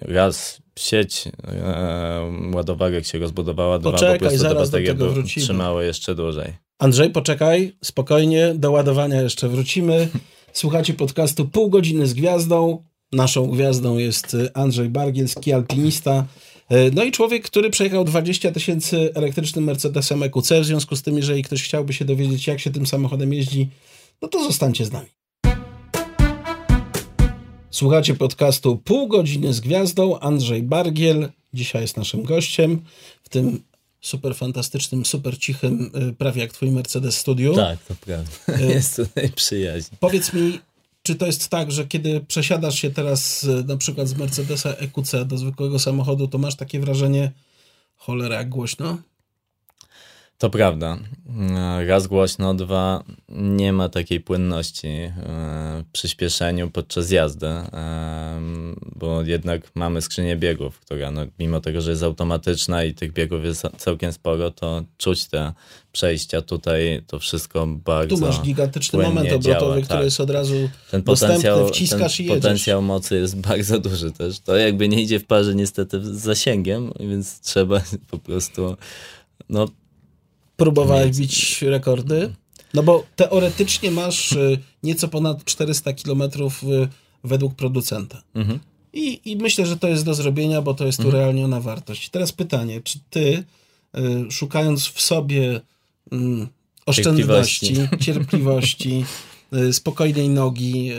raz 0.00 0.62
sieć 0.78 1.24
e, 1.26 2.50
ładowarek 2.54 3.06
się 3.06 3.18
rozbudowała, 3.18 3.78
dwa 3.78 3.92
Poczekaj, 3.92 4.18
po 4.18 4.18
prostu 4.18 4.38
te 4.38 4.48
zaraz 4.48 4.70
do 4.70 4.78
tego 4.78 5.22
trzymały 5.22 5.84
jeszcze 5.84 6.14
dłużej. 6.14 6.52
Andrzej, 6.78 7.10
poczekaj, 7.10 7.76
spokojnie, 7.84 8.54
do 8.54 8.70
ładowania 8.70 9.22
jeszcze 9.22 9.48
wrócimy. 9.48 10.08
Słuchacie 10.52 10.94
podcastu 10.94 11.44
Pół 11.44 11.70
godziny 11.70 12.06
z 12.06 12.14
gwiazdą. 12.14 12.82
Naszą 13.12 13.46
gwiazdą 13.46 13.98
jest 13.98 14.36
Andrzej 14.54 14.88
Bargielski, 14.88 15.52
alpinista. 15.52 16.26
Y, 16.72 16.90
No 16.94 17.04
i 17.04 17.12
człowiek, 17.12 17.44
który 17.44 17.70
przejechał 17.70 18.04
20 18.04 18.50
tysięcy 18.52 19.10
elektrycznym 19.14 19.64
Mercedesem 19.64 20.22
EQC. 20.22 20.60
W 20.60 20.64
związku 20.64 20.96
z 20.96 21.02
tym, 21.02 21.16
jeżeli 21.16 21.42
ktoś 21.42 21.62
chciałby 21.62 21.92
się 21.92 22.04
dowiedzieć, 22.04 22.46
jak 22.46 22.60
się 22.60 22.70
tym 22.70 22.86
samochodem 22.86 23.32
jeździ, 23.32 23.68
no 24.22 24.28
to 24.28 24.44
zostańcie 24.44 24.84
z 24.84 24.92
nami. 24.92 25.08
Słuchacie 27.70 28.14
podcastu 28.14 28.76
Pół 28.76 29.08
godziny 29.08 29.52
z 29.52 29.60
gwiazdą. 29.60 30.18
Andrzej 30.18 30.62
Bargiel 30.62 31.28
dzisiaj 31.54 31.82
jest 31.82 31.96
naszym 31.96 32.22
gościem 32.22 32.82
w 33.22 33.28
tym 33.28 33.62
super 34.00 34.34
fantastycznym, 34.34 35.06
super 35.06 35.38
cichym, 35.38 35.90
y, 36.10 36.12
prawie 36.12 36.40
jak 36.40 36.52
twój 36.52 36.70
Mercedes 36.70 37.16
studiu. 37.16 37.54
Tak, 37.54 37.78
to 37.88 37.94
prawda. 38.00 38.30
Jest 38.74 38.96
tutaj 38.96 39.30
przyjaźń. 39.30 39.88
Powiedz 40.00 40.32
mi, 40.32 40.58
czy 41.08 41.14
to 41.14 41.26
jest 41.26 41.48
tak, 41.48 41.72
że 41.72 41.86
kiedy 41.86 42.20
przesiadasz 42.20 42.78
się 42.78 42.90
teraz 42.90 43.44
e, 43.44 43.64
na 43.64 43.76
przykład 43.76 44.08
z 44.08 44.16
Mercedesa 44.16 44.70
EQC 44.70 45.24
do 45.26 45.38
zwykłego 45.38 45.78
samochodu, 45.78 46.28
to 46.28 46.38
masz 46.38 46.56
takie 46.56 46.80
wrażenie, 46.80 47.32
cholera, 47.96 48.36
jak 48.36 48.48
głośno? 48.48 48.98
To 50.38 50.50
prawda. 50.50 50.98
Raz 51.86 52.06
głośno, 52.06 52.54
dwa 52.54 53.04
nie 53.28 53.72
ma 53.72 53.88
takiej 53.88 54.20
płynności 54.20 54.88
e, 54.88 55.12
w 55.88 55.92
przyspieszeniu 55.92 56.70
podczas 56.70 57.10
jazdy, 57.10 57.46
e, 57.46 58.40
bo 58.96 59.22
jednak 59.22 59.70
mamy 59.74 60.02
skrzynię 60.02 60.36
biegów, 60.36 60.80
która 60.80 61.10
no, 61.10 61.20
mimo 61.38 61.60
tego, 61.60 61.80
że 61.80 61.90
jest 61.90 62.02
automatyczna 62.02 62.84
i 62.84 62.94
tych 62.94 63.12
biegów 63.12 63.44
jest 63.44 63.62
całkiem 63.76 64.12
sporo, 64.12 64.50
to 64.50 64.84
czuć 64.98 65.24
te 65.24 65.52
przejścia 65.92 66.42
tutaj, 66.42 67.02
to 67.06 67.18
wszystko 67.18 67.66
bardzo 67.66 68.16
Tu 68.16 68.20
masz 68.20 68.40
gigantyczny 68.42 69.02
moment 69.02 69.32
obrotowy, 69.32 69.60
działa, 69.60 69.72
który 69.72 69.88
tak. 69.88 70.04
jest 70.04 70.20
od 70.20 70.30
razu 70.30 70.54
ten 70.90 71.02
potencjał, 71.02 71.68
wciskasz 71.68 72.16
ten 72.16 72.26
i 72.26 72.28
jedziesz. 72.28 72.42
potencjał 72.42 72.82
mocy 72.82 73.16
jest 73.16 73.40
bardzo 73.48 73.78
duży 73.78 74.12
też. 74.12 74.40
To 74.40 74.56
jakby 74.56 74.88
nie 74.88 75.02
idzie 75.02 75.18
w 75.20 75.24
parze 75.24 75.54
niestety 75.54 76.04
z 76.04 76.20
zasięgiem, 76.20 76.92
więc 77.00 77.40
trzeba 77.40 77.80
po 78.10 78.18
prostu 78.18 78.76
no, 79.48 79.68
Próbowałeś 80.58 81.16
bić 81.16 81.62
rekordy? 81.62 82.34
No 82.74 82.82
bo 82.82 83.04
teoretycznie 83.16 83.90
masz 83.90 84.32
y, 84.32 84.58
nieco 84.82 85.08
ponad 85.08 85.44
400 85.44 85.92
kilometrów 85.92 86.62
y, 86.62 86.88
według 87.24 87.54
producenta. 87.54 88.22
Mhm. 88.34 88.58
I, 88.92 89.20
I 89.24 89.36
myślę, 89.36 89.66
że 89.66 89.76
to 89.76 89.88
jest 89.88 90.04
do 90.04 90.14
zrobienia, 90.14 90.62
bo 90.62 90.74
to 90.74 90.86
jest 90.86 91.00
mhm. 91.00 91.14
urealniona 91.14 91.60
wartość. 91.60 92.10
Teraz 92.10 92.32
pytanie, 92.32 92.80
czy 92.80 92.98
ty, 93.10 93.44
y, 93.98 94.30
szukając 94.30 94.86
w 94.86 95.00
sobie 95.00 95.60
oszczędności, 96.86 97.66
cierpliwości, 97.66 98.04
cierpliwości 98.04 99.04
spokojnej 99.72 100.28
nogi, 100.28 100.90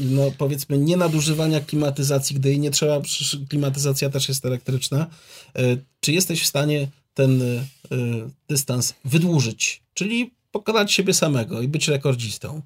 no 0.00 0.32
powiedzmy 0.38 0.78
nie 0.78 0.96
nadużywania 0.96 1.60
klimatyzacji, 1.60 2.36
gdy 2.36 2.48
jej 2.48 2.60
nie 2.60 2.70
trzeba, 2.70 3.00
klimatyzacja 3.48 4.10
też 4.10 4.28
jest 4.28 4.46
elektryczna, 4.46 5.06
czy 6.00 6.12
jesteś 6.12 6.42
w 6.42 6.46
stanie 6.46 6.88
ten 7.18 7.42
y, 7.42 7.64
dystans 8.48 8.94
wydłużyć, 9.04 9.82
czyli 9.94 10.30
pokonać 10.52 10.92
siebie 10.92 11.14
samego 11.14 11.62
i 11.62 11.68
być 11.68 11.88
rekordzistą. 11.88 12.62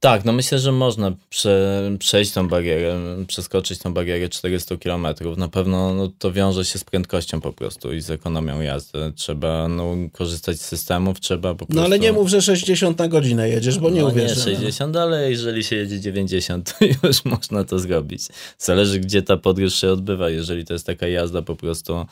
Tak, 0.00 0.24
no 0.24 0.32
myślę, 0.32 0.58
że 0.58 0.72
można 0.72 1.12
prze, 1.30 1.82
przejść 1.98 2.32
tą 2.32 2.48
barierę, 2.48 2.98
przeskoczyć 3.26 3.78
tą 3.78 3.94
barierę 3.94 4.28
400 4.28 4.76
km. 4.76 5.06
Na 5.36 5.48
pewno 5.48 5.94
no, 5.94 6.10
to 6.18 6.32
wiąże 6.32 6.64
się 6.64 6.78
z 6.78 6.84
prędkością 6.84 7.40
po 7.40 7.52
prostu 7.52 7.92
i 7.92 8.00
z 8.00 8.10
ekonomią 8.10 8.60
jazdy. 8.60 9.12
Trzeba 9.16 9.68
no, 9.68 9.94
korzystać 10.12 10.60
z 10.60 10.64
systemów, 10.64 11.20
trzeba 11.20 11.54
po 11.54 11.66
prostu... 11.66 11.74
No 11.74 11.84
ale 11.84 11.98
nie 11.98 12.12
mów, 12.12 12.28
że 12.28 12.42
60 12.42 12.98
na 12.98 13.08
godzinę 13.08 13.48
jedziesz, 13.48 13.78
bo 13.78 13.90
nie 13.90 14.02
no, 14.02 14.08
uwierzę. 14.08 14.50
Nie 14.50 14.56
60, 14.56 14.94
no. 14.94 15.00
ale 15.00 15.30
jeżeli 15.30 15.64
się 15.64 15.76
jedzie 15.76 16.00
90, 16.00 16.74
to 16.78 16.84
już 17.08 17.24
można 17.24 17.64
to 17.64 17.78
zrobić. 17.78 18.22
Zależy, 18.58 19.00
gdzie 19.00 19.22
ta 19.22 19.36
podróż 19.36 19.74
się 19.74 19.88
odbywa. 19.88 20.30
Jeżeli 20.30 20.64
to 20.64 20.72
jest 20.72 20.86
taka 20.86 21.08
jazda 21.08 21.42
po 21.42 21.56
prostu 21.56 22.06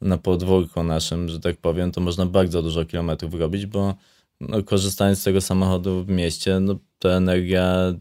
na 0.00 0.18
podwórku 0.18 0.82
naszym, 0.82 1.28
że 1.28 1.40
tak 1.40 1.56
powiem, 1.56 1.92
to 1.92 2.00
można 2.00 2.26
bardzo 2.26 2.62
dużo 2.62 2.84
kilometrów 2.84 3.34
robić, 3.34 3.66
bo 3.66 3.94
no, 4.48 4.62
korzystając 4.62 5.18
z 5.18 5.24
tego 5.24 5.40
samochodu 5.40 6.04
w 6.04 6.08
mieście, 6.08 6.60
no, 6.60 6.78
ta 6.98 7.08
energia 7.08 7.94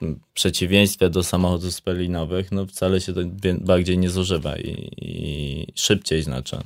w 0.00 0.32
przeciwieństwie 0.34 1.10
do 1.10 1.22
samochodów 1.22 1.74
spalinowych, 1.74 2.52
no 2.52 2.66
wcale 2.66 3.00
się 3.00 3.12
bardziej 3.60 3.98
nie 3.98 4.10
zużywa 4.10 4.56
i, 4.56 4.90
i 4.96 5.66
szybciej 5.74 6.22
znaczy. 6.22 6.56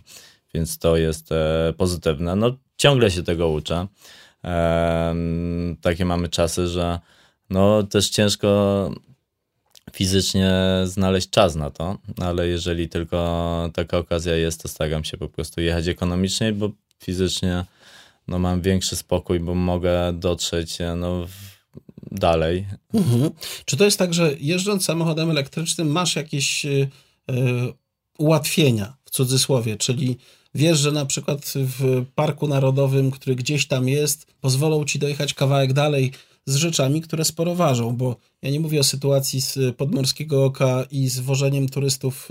Więc 0.55 0.79
to 0.79 0.97
jest 0.97 1.33
e, 1.33 1.73
pozytywne. 1.77 2.37
No 2.37 2.57
ciągle 2.77 3.11
się 3.11 3.23
tego 3.23 3.49
uczę. 3.49 3.87
E, 4.45 5.15
takie 5.81 6.05
mamy 6.05 6.29
czasy, 6.29 6.69
że 6.69 7.01
no 7.51 7.83
też 7.83 8.11
ciężko 8.11 8.91
fizycznie 9.93 10.53
znaleźć 10.85 11.31
czas 11.31 11.55
na 11.55 11.71
to, 11.71 11.99
ale 12.19 12.49
jeżeli 12.49 12.89
tylko 12.89 13.71
taka 13.75 13.99
okazja 13.99 14.37
jest, 14.37 14.63
to 14.63 14.69
staram 14.69 15.05
się 15.05 15.17
po 15.17 15.29
prostu 15.29 15.61
jechać 15.61 15.89
ekonomicznie, 15.89 16.53
bo 16.53 16.71
fizycznie 16.99 17.65
no, 18.29 18.39
mam 18.39 18.61
większy 18.61 18.97
spokój, 18.97 19.41
bo 19.41 19.55
mogę 19.55 20.13
dotrzeć 20.13 20.79
no, 20.97 21.27
dalej. 22.13 22.67
Mhm. 22.95 23.31
Czy 23.65 23.77
to 23.77 23.85
jest 23.85 23.99
tak, 23.99 24.15
że 24.15 24.37
jeżdżąc 24.41 24.85
samochodem 24.85 25.31
elektrycznym 25.31 25.89
masz 25.89 26.17
jakieś 26.17 26.67
y, 26.67 26.89
y, 27.31 27.35
ułatwienia 28.19 28.97
w 29.05 29.11
cudzysłowie, 29.11 29.77
czyli 29.77 30.17
wiesz, 30.55 30.79
że 30.79 30.93
na 30.93 31.07
przykład 31.07 31.53
w 31.55 32.05
Parku 32.15 32.49
Narodowym, 32.49 33.11
który 33.11 33.37
gdzieś 33.37 33.67
tam 33.67 33.89
jest, 33.89 34.27
pozwolą 34.41 34.85
ci 34.85 34.99
dojechać 34.99 35.35
kawałek 35.35 35.73
dalej 35.73 36.13
z 36.47 36.57
rzeczami, 36.57 37.01
które 37.01 37.25
sporo 37.25 37.55
ważą, 37.55 37.97
bo 37.97 38.17
ja 38.43 38.51
nie 38.51 38.61
mówię 38.61 38.81
o 38.81 38.85
sytuacji 38.85 39.41
z 39.41 39.77
podmorskiego 39.77 40.45
oka 40.45 40.87
i 40.91 41.09
z 41.09 41.21
wożeniem 41.21 41.69
turystów 41.69 42.29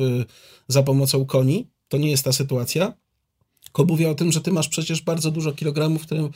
za 0.68 0.84
pomocą 0.84 1.26
koni, 1.26 1.68
to 1.88 1.98
nie 1.98 2.10
jest 2.10 2.24
ta 2.24 2.32
sytuacja, 2.32 2.94
tylko 3.72 3.86
mówię 3.86 4.10
o 4.10 4.16
tym, 4.16 4.32
że 4.32 4.42
ty 4.42 4.52
masz 4.52 4.68
przecież 4.68 5.02
bardzo 5.02 5.32
dużo 5.32 5.52
kilogramów, 5.52 6.02
które 6.02 6.30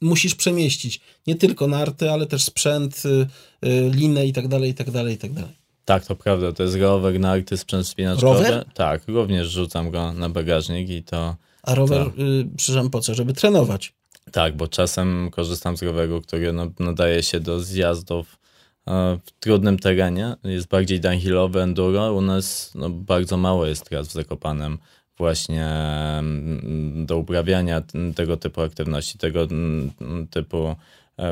musisz 0.00 0.34
przemieścić. 0.34 1.00
Nie 1.26 1.34
tylko 1.34 1.66
narty, 1.66 2.10
ale 2.10 2.26
też 2.26 2.44
sprzęt, 2.44 3.02
y, 3.04 3.26
y, 3.68 3.90
linę 3.90 4.26
i 4.26 4.32
tak 4.32 4.48
dalej, 4.48 4.70
i 4.70 4.74
tak 4.74 4.90
dalej, 4.90 5.14
i 5.14 5.18
tak 5.18 5.32
dalej. 5.32 5.60
Tak, 5.84 6.06
to 6.06 6.16
prawda. 6.16 6.52
To 6.52 6.62
jest 6.62 6.76
rower, 6.76 7.20
narty, 7.20 7.56
sprzęt 7.56 7.88
spinaczkowy. 7.88 8.44
Rower? 8.44 8.64
Tak, 8.74 9.02
również 9.08 9.48
rzucam 9.48 9.90
go 9.90 10.12
na 10.12 10.28
bagażnik 10.28 10.90
i 10.90 11.02
to... 11.02 11.36
A 11.62 11.74
rower, 11.74 12.06
to... 12.66 12.82
y, 12.86 12.90
po 12.90 13.00
co? 13.00 13.14
Żeby 13.14 13.32
trenować. 13.32 13.92
Tak, 14.32 14.56
bo 14.56 14.68
czasem 14.68 15.30
korzystam 15.30 15.76
z 15.76 15.82
roweru, 15.82 16.22
który 16.22 16.52
no, 16.52 16.70
nadaje 16.78 17.22
się 17.22 17.40
do 17.40 17.60
zjazdów 17.60 18.40
w 19.26 19.30
trudnym 19.40 19.78
terenie. 19.78 20.36
Jest 20.44 20.68
bardziej 20.68 21.00
downhillowy, 21.00 21.62
enduro. 21.62 22.12
U 22.12 22.20
nas 22.20 22.72
no, 22.74 22.90
bardzo 22.90 23.36
mało 23.36 23.66
jest 23.66 23.88
teraz 23.88 24.08
w 24.08 24.12
Zakopanem 24.12 24.78
właśnie 25.20 25.66
mm, 26.18 27.06
do 27.06 27.16
uprawiania 27.16 27.82
tego 28.16 28.36
typu 28.36 28.60
aktywności, 28.60 29.18
tego 29.18 29.42
mm, 29.42 29.90
typu 30.30 30.76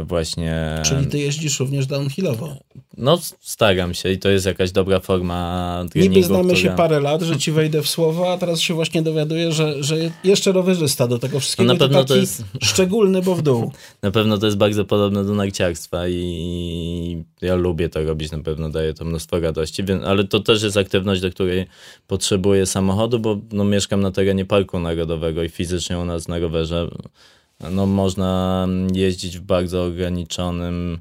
właśnie... 0.04 0.82
Czyli 0.84 1.06
ty 1.06 1.18
jeździsz 1.18 1.60
również 1.60 1.86
downhillowo. 1.86 2.56
No, 2.98 3.18
staram 3.40 3.94
się 3.94 4.10
i 4.10 4.18
to 4.18 4.28
jest 4.28 4.46
jakaś 4.46 4.72
dobra 4.72 5.00
forma 5.00 5.84
treningu. 5.90 6.14
Niby 6.14 6.26
znamy 6.26 6.54
która... 6.54 6.58
się 6.58 6.76
parę 6.76 7.00
lat, 7.00 7.22
że 7.22 7.38
ci 7.38 7.52
wejdę 7.52 7.82
w 7.82 7.88
słowo, 7.88 8.32
a 8.32 8.38
teraz 8.38 8.60
się 8.60 8.74
właśnie 8.74 9.02
dowiaduję, 9.02 9.52
że, 9.52 9.82
że 9.82 9.96
jeszcze 10.24 10.52
rowerzysta 10.52 11.06
do 11.06 11.18
tego 11.18 11.40
wszystkiego. 11.40 11.66
No 11.66 11.74
na 11.74 11.78
pewno 11.78 11.98
to, 11.98 12.04
to 12.04 12.16
jest 12.16 12.44
szczególny, 12.62 13.22
bo 13.22 13.34
w 13.34 13.42
dół. 13.42 13.72
Na 14.02 14.10
pewno 14.10 14.38
to 14.38 14.46
jest 14.46 14.58
bardzo 14.58 14.84
podobne 14.84 15.24
do 15.24 15.34
narciarstwa 15.34 16.08
i 16.08 17.24
ja 17.42 17.54
lubię 17.54 17.88
to 17.88 18.02
robić, 18.02 18.32
na 18.32 18.38
pewno 18.38 18.70
daje 18.70 18.94
to 18.94 19.04
mnóstwo 19.04 19.40
radości, 19.40 19.82
ale 20.04 20.24
to 20.24 20.40
też 20.40 20.62
jest 20.62 20.76
aktywność, 20.76 21.20
do 21.20 21.30
której 21.30 21.66
potrzebuję 22.06 22.66
samochodu, 22.66 23.18
bo 23.18 23.38
no, 23.52 23.64
mieszkam 23.64 24.00
na 24.00 24.10
terenie 24.10 24.44
Parku 24.44 24.80
Narodowego 24.80 25.42
i 25.42 25.48
fizycznie 25.48 25.98
u 25.98 26.04
nas 26.04 26.28
na 26.28 26.38
rowerze 26.38 26.88
no, 27.60 27.86
można 27.86 28.66
jeździć 28.92 29.38
w 29.38 29.40
bardzo 29.40 29.84
ograniczonym, 29.84 30.98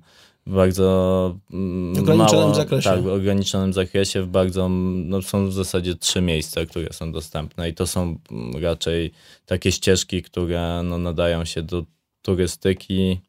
bardzo 0.48 1.36
mm, 1.54 2.00
ograniczonym 2.00 2.42
mało, 2.42 2.56
zakresie. 2.56 2.90
Tak, 2.90 3.04
w 3.04 3.08
ograniczonym 3.08 3.74
zakresie, 3.74 4.22
w 4.22 4.28
bardzo, 4.28 4.70
no 4.70 5.22
są 5.22 5.48
w 5.48 5.54
zasadzie 5.54 5.96
trzy 5.96 6.22
miejsca, 6.22 6.66
które 6.66 6.94
są 6.94 7.12
dostępne 7.12 7.70
i 7.70 7.74
to 7.74 7.88
są 7.88 8.20
raczej 8.62 9.12
takie 9.46 9.72
ścieżki, 9.72 10.24
które 10.24 10.82
no, 10.84 10.98
nadają 10.98 11.46
się 11.46 11.62
do 11.62 11.86
turystyki 12.22 13.20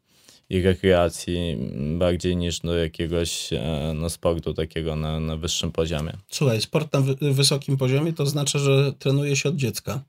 i 0.49 0.61
rekreacji 0.61 1.57
bardziej 1.97 2.37
niż 2.37 2.59
do 2.59 2.75
jakiegoś 2.75 3.53
e, 3.53 3.93
no, 3.95 4.09
sportu 4.09 4.53
takiego 4.53 4.95
na, 4.95 5.19
na 5.19 5.37
wyższym 5.37 5.71
poziomie. 5.71 6.13
Słuchaj, 6.29 6.61
sport 6.61 6.93
na 6.93 7.01
wysokim 7.31 7.77
poziomie 7.77 8.13
to 8.13 8.25
znaczy, 8.25 8.59
że 8.59 8.93
trenuje 8.99 9.35
się 9.35 9.49
od 9.49 9.55
dziecka. 9.55 10.03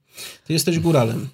Ty 0.46 0.52
jesteś 0.52 0.78
góralem 0.78 1.28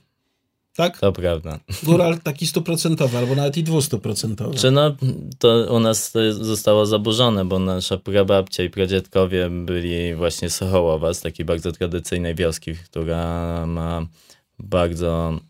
tak? 0.77 0.99
To 1.01 1.13
prawda. 1.13 1.59
Góral 1.83 2.19
taki 2.19 2.47
stuprocentowy, 2.47 3.19
albo 3.19 3.35
nawet 3.35 3.57
i 3.57 3.63
dwustuprocentowy. 3.63 4.59
Czy 4.59 4.71
no, 4.71 4.97
to 5.39 5.67
u 5.75 5.81
nas 5.81 6.13
zostało 6.31 6.87
zaburzone, 6.87 7.45
bo 7.45 7.59
nasza 7.59 7.97
prababcia 7.97 8.63
i 8.63 8.71
pradziadkowie 8.71 9.51
byli 9.51 10.15
właśnie 10.15 10.51
z 10.51 10.55
Sochołowa, 10.55 11.15
z 11.15 11.21
takiej 11.21 11.47
bardzo 11.47 11.73
tradycyjnej 11.73 12.35
wioski, 12.35 12.75
która 12.75 13.67
ma 13.67 14.07
bardzo 14.59 15.41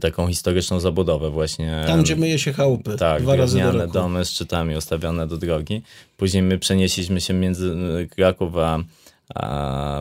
taką 0.00 0.28
historyczną 0.28 0.80
zabudowę 0.80 1.30
właśnie. 1.30 1.84
Tam, 1.86 2.02
gdzie 2.02 2.16
myje 2.16 2.38
się 2.38 2.52
chałupy. 2.52 2.96
Tak, 2.96 3.22
dwa 3.22 3.36
razy 3.36 3.60
do 3.60 3.72
roku. 3.72 3.92
domy 3.92 4.24
z 4.24 4.30
szczytami 4.30 4.76
ustawione 4.76 5.26
do 5.26 5.36
drogi. 5.36 5.82
Później 6.16 6.42
my 6.42 6.58
przenieśliśmy 6.58 7.20
się 7.20 7.34
między 7.34 7.76
Kraków 8.10 8.56
a 8.56 8.78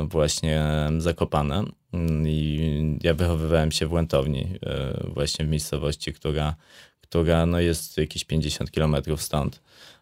właśnie 0.09 0.63
Zakopane 0.97 1.63
Mm, 1.95 2.27
I 2.27 2.99
ja 3.03 3.13
wychowywałem 3.13 3.71
się 3.71 3.87
w 3.87 3.93
Łętowni, 3.93 4.47
e, 4.65 5.07
właśnie 5.13 5.45
w 5.45 5.47
miejscowości, 5.47 6.13
która, 6.13 6.55
która 7.01 7.45
no 7.45 7.59
jest 7.59 7.97
jakieś 7.97 8.23
50 8.25 8.71
kilometrów 8.71 9.21
stąd. 9.21 9.61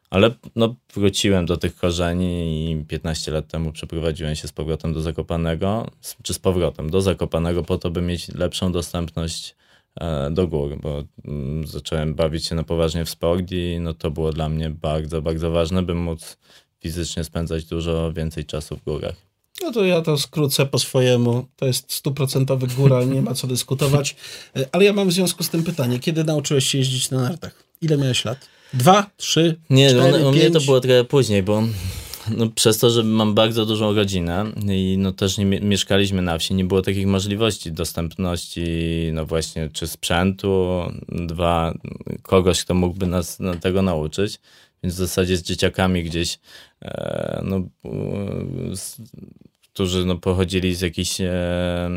Ale 0.10 0.32
no, 0.56 0.76
wróciłem 0.94 1.46
do 1.46 1.58
tych 1.58 1.76
korzeni 1.76 2.72
i 2.72 2.86
15 2.86 3.32
lat 3.32 3.48
temu 3.48 3.72
przeprowadziłem 3.72 4.36
się 4.36 4.48
z 4.48 4.52
powrotem 4.52 4.94
do 4.94 5.02
Zakopanego, 5.02 5.92
czy 6.24 6.34
z 6.34 6.40
powrotem 6.40 6.90
do 6.90 7.02
Zakopanego 7.02 7.64
po 7.64 7.78
to, 7.78 7.90
by 7.90 8.02
mieć 8.02 8.28
lepszą 8.28 8.72
dostępność 8.72 9.56
e, 10.02 10.32
do 10.32 10.48
gór, 10.48 10.78
bo 10.82 11.04
mm, 11.26 11.68
zacząłem 11.68 12.16
bawić 12.16 12.46
się 12.46 12.56
na 12.56 12.64
poważnie 12.64 13.06
w 13.06 13.10
sport 13.10 13.52
i 13.52 13.78
no 13.80 13.94
to 13.94 14.12
było 14.12 14.32
dla 14.32 14.50
mnie 14.50 14.70
bardzo, 14.70 15.22
bardzo 15.22 15.52
ważne, 15.52 15.84
by 15.84 15.96
móc 15.96 16.38
fizycznie 16.84 17.24
spędzać 17.24 17.66
dużo 17.66 18.14
więcej 18.14 18.46
czasu 18.46 18.78
w 18.78 18.84
górach. 18.84 19.16
No 19.62 19.72
to 19.72 19.86
ja 19.86 20.02
to 20.02 20.18
skrócę 20.18 20.66
po 20.66 20.80
swojemu. 20.80 21.46
To 21.56 21.66
jest 21.66 21.94
stuprocentowy 21.94 22.68
góra, 22.68 23.04
nie 23.04 23.22
ma 23.22 23.34
co 23.34 23.48
dyskutować. 23.48 24.16
E, 24.56 24.66
ale 24.72 24.86
ja 24.86 24.94
mam 24.94 25.10
w 25.10 25.14
związku 25.14 25.44
z 25.44 25.50
tym 25.50 25.64
pytanie. 25.64 26.00
Kiedy 26.00 26.24
nauczyłeś 26.24 26.66
się 26.70 26.78
jeździć 26.78 27.12
na 27.12 27.22
nartach? 27.22 27.64
Ile 27.82 27.98
miałeś 27.98 28.26
lat? 28.26 28.38
Dwa, 28.74 29.10
trzy, 29.18 29.56
Nie, 29.70 29.90
cztery, 29.90 30.26
u 30.26 30.32
mnie 30.32 30.42
pięć? 30.42 30.54
to 30.54 30.62
było 30.62 30.80
trochę 30.80 31.04
później, 31.04 31.44
bo 31.44 31.64
no, 32.38 32.50
przez 32.50 32.78
to, 32.78 32.90
że 32.90 33.04
mam 33.04 33.34
bardzo 33.34 33.66
dużą 33.66 33.94
rodzinę 33.96 34.46
i 34.72 34.96
no 35.00 35.12
też 35.12 35.38
nie 35.38 35.46
mie- 35.46 35.62
mieszkaliśmy 35.62 36.22
na 36.22 36.38
wsi, 36.38 36.54
nie 36.54 36.66
było 36.66 36.82
takich 36.82 37.08
możliwości 37.08 37.72
dostępności, 37.72 38.64
no 39.14 39.26
właśnie, 39.26 39.70
czy 39.74 39.88
sprzętu, 39.88 40.82
dwa, 41.10 41.74
kogoś, 42.22 42.64
kto 42.64 42.74
mógłby 42.74 43.08
nas 43.08 43.40
no, 43.40 43.56
tego 43.56 43.82
nauczyć. 43.82 44.40
Więc 44.84 44.96
w 44.96 44.98
zasadzie 44.98 45.38
z 45.38 45.44
dzieciakami 45.44 46.04
gdzieś, 46.04 46.40
e, 46.82 47.42
no, 47.46 47.58
e, 47.58 47.90
którzy 49.74 50.06
no, 50.06 50.18
pochodzili 50.18 50.76
z 50.76 50.82
jakichś 50.82 51.22
e, 51.22 51.90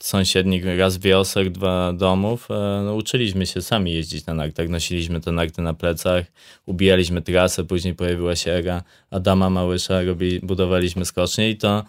sąsiednich 0.00 0.64
raz 0.78 0.98
wiosek, 0.98 1.50
dwa 1.50 1.92
domów, 1.92 2.48
no, 2.84 2.94
uczyliśmy 2.94 3.46
się 3.46 3.62
sami 3.62 3.92
jeździć 3.92 4.26
na 4.26 4.34
nartach. 4.34 4.68
Nosiliśmy 4.68 5.20
te 5.20 5.32
narty 5.32 5.62
na 5.62 5.74
plecach, 5.74 6.24
ubijaliśmy 6.66 7.22
trasę, 7.22 7.64
później 7.64 7.94
pojawiła 7.94 8.36
się 8.36 8.50
era 8.50 8.82
Adama 9.10 9.50
Małysza, 9.50 10.02
robi, 10.02 10.40
budowaliśmy 10.40 11.04
skocznie 11.04 11.50
i 11.50 11.56
to, 11.56 11.84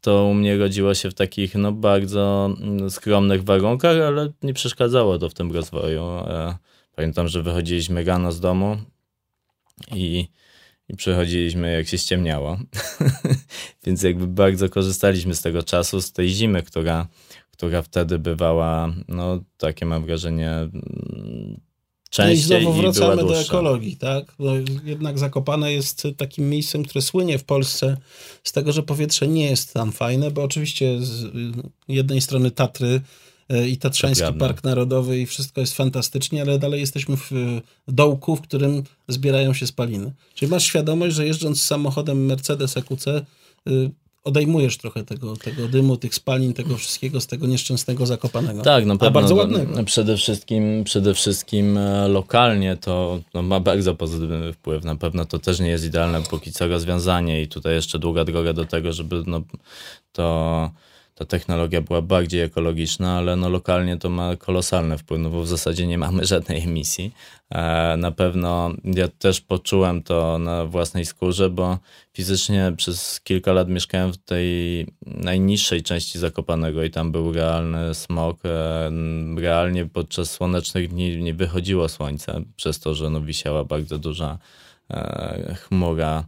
to 0.00 0.24
u 0.24 0.34
mnie 0.34 0.56
rodziło 0.56 0.94
się 0.94 1.10
w 1.10 1.14
takich 1.14 1.54
no, 1.54 1.72
bardzo 1.72 2.54
mm, 2.60 2.90
skromnych 2.90 3.44
warunkach, 3.44 3.96
ale 3.96 4.32
nie 4.42 4.54
przeszkadzało 4.54 5.18
to 5.18 5.28
w 5.28 5.34
tym 5.34 5.52
rozwoju. 5.52 6.02
Pamiętam, 6.96 7.28
że 7.28 7.42
wychodziliśmy 7.42 8.04
rano 8.04 8.32
z 8.32 8.40
domu 8.40 8.76
i, 9.94 10.28
i 10.88 10.96
przychodziliśmy 10.96 11.72
jak 11.72 11.88
się 11.88 11.98
ściemniało. 11.98 12.58
Więc 13.84 14.02
jakby 14.02 14.26
bardzo 14.26 14.68
korzystaliśmy 14.68 15.34
z 15.34 15.42
tego 15.42 15.62
czasu, 15.62 16.00
z 16.00 16.12
tej 16.12 16.28
zimy, 16.28 16.62
która, 16.62 17.08
która 17.50 17.82
wtedy 17.82 18.18
bywała, 18.18 18.94
no 19.08 19.40
takie 19.58 19.86
mam 19.86 20.04
wrażenie, 20.04 20.50
mm, 20.50 21.60
No 22.18 22.24
i 22.24 22.36
częściej 22.36 22.62
znowu 22.62 22.78
i 22.78 22.80
była 22.80 22.92
wracamy 22.92 23.28
do 23.28 23.40
ekologii, 23.40 23.96
tak? 23.96 24.34
No, 24.38 24.52
jednak 24.84 25.18
Zakopane 25.18 25.72
jest 25.72 26.08
takim 26.16 26.50
miejscem, 26.50 26.84
które 26.84 27.02
słynie 27.02 27.38
w 27.38 27.44
Polsce 27.44 27.96
z 28.44 28.52
tego, 28.52 28.72
że 28.72 28.82
powietrze 28.82 29.28
nie 29.28 29.50
jest 29.50 29.74
tam 29.74 29.92
fajne, 29.92 30.30
bo 30.30 30.42
oczywiście 30.42 31.00
z 31.00 31.24
y, 31.24 31.30
jednej 31.88 32.20
strony 32.20 32.50
Tatry 32.50 33.00
i 33.68 33.76
Tatrzański. 33.76 34.32
Park 34.38 34.64
Narodowy 34.64 35.18
i 35.20 35.26
wszystko 35.26 35.60
jest 35.60 35.76
fantastycznie, 35.76 36.42
ale 36.42 36.58
dalej 36.58 36.80
jesteśmy 36.80 37.16
w 37.16 37.32
y, 37.32 37.62
dołku, 37.88 38.36
w 38.36 38.40
którym 38.40 38.82
zbierają 39.08 39.54
się 39.54 39.66
spaliny. 39.66 40.12
Czyli 40.34 40.50
masz 40.50 40.64
świadomość, 40.64 41.14
że 41.14 41.26
jeżdżąc 41.26 41.62
samochodem 41.62 42.26
Mercedes 42.26 42.76
EQC 42.76 43.06
y, 43.06 43.90
odejmujesz 44.26 44.78
trochę 44.78 45.04
tego, 45.04 45.36
tego 45.36 45.68
dymu, 45.68 45.96
tych 45.96 46.14
spalin, 46.14 46.52
tego 46.52 46.76
wszystkiego 46.76 47.20
z 47.20 47.26
tego 47.26 47.46
nieszczęsnego 47.46 48.06
Zakopanego. 48.06 48.62
Tak, 48.62 48.86
na 48.86 48.94
A 48.94 48.96
pewno. 48.96 49.10
bardzo 49.10 49.34
no, 49.34 49.40
ładnego. 49.40 49.84
Przede 49.84 50.16
wszystkim, 50.16 50.84
przede 50.84 51.14
wszystkim 51.14 51.78
e, 51.78 52.08
lokalnie 52.08 52.76
to 52.76 53.20
no, 53.34 53.42
ma 53.42 53.60
bardzo 53.60 53.94
pozytywny 53.94 54.52
wpływ. 54.52 54.84
Na 54.84 54.96
pewno 54.96 55.24
to 55.24 55.38
też 55.38 55.60
nie 55.60 55.68
jest 55.68 55.84
idealne 55.84 56.22
póki 56.22 56.52
co 56.52 56.68
rozwiązanie 56.68 57.42
i 57.42 57.48
tutaj 57.48 57.74
jeszcze 57.74 57.98
długa 57.98 58.24
droga 58.24 58.52
do 58.52 58.64
tego, 58.64 58.92
żeby 58.92 59.22
no, 59.26 59.42
to 60.12 60.70
ta 61.16 61.24
technologia 61.24 61.80
była 61.80 62.02
bardziej 62.02 62.40
ekologiczna, 62.40 63.18
ale 63.18 63.36
no 63.36 63.48
lokalnie 63.48 63.96
to 63.96 64.10
ma 64.10 64.36
kolosalny 64.36 64.98
wpływ, 64.98 65.20
no 65.20 65.30
bo 65.30 65.42
w 65.42 65.48
zasadzie 65.48 65.86
nie 65.86 65.98
mamy 65.98 66.26
żadnej 66.34 66.62
emisji. 66.62 67.14
E, 67.50 67.96
Na 67.96 68.10
pewno 68.10 68.70
ja 68.84 69.08
też 69.08 69.40
poczułem 69.40 70.02
to 70.02 70.38
na 70.38 70.66
własnej 70.66 71.04
skórze, 71.06 71.50
bo 71.50 71.78
fizycznie 72.12 72.72
przez 72.76 73.20
kilka 73.20 73.52
lat 73.52 73.68
mieszkałem 73.68 74.12
w 74.12 74.18
tej 74.18 74.86
najniższej 75.06 75.82
części 75.82 76.18
Zakopanego 76.18 76.84
i 76.84 76.90
tam 76.90 77.12
był 77.12 77.32
realny 77.32 77.94
smog. 77.94 78.36
E, 78.44 78.90
Realnie 79.36 79.86
podczas 79.86 80.30
słonecznych 80.30 80.88
dni 80.88 81.22
nie 81.22 81.34
wychodziło 81.34 81.88
słońce, 81.88 82.42
przez 82.56 82.80
to, 82.80 82.94
że 82.94 83.10
no 83.10 83.20
wisiała 83.20 83.64
bardzo 83.64 83.98
duża 83.98 84.38
e, 84.90 85.54
chmura. 85.60 86.24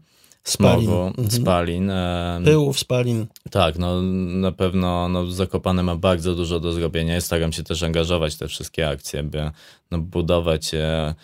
Smogu, 0.50 0.92
Mhm. 1.18 1.30
spalin. 1.30 1.90
E, 1.90 2.40
Pyłów, 2.44 2.78
spalin. 2.78 3.26
tak, 3.50 3.78
no 3.78 4.02
na 4.40 4.52
pewno 4.52 5.08
no, 5.08 5.26
Zakopane 5.26 5.82
ma 5.82 5.96
bardzo 5.96 6.34
dużo 6.34 6.60
do 6.60 6.72
zrobienia. 6.72 7.20
Staram 7.20 7.52
się 7.52 7.62
też 7.62 7.82
angażować 7.82 8.36
te 8.36 8.48
wszystkie 8.48 8.88
akcje, 8.88 9.22
by 9.22 9.50
no, 9.90 9.98
budować 9.98 10.74
e, 10.74 11.14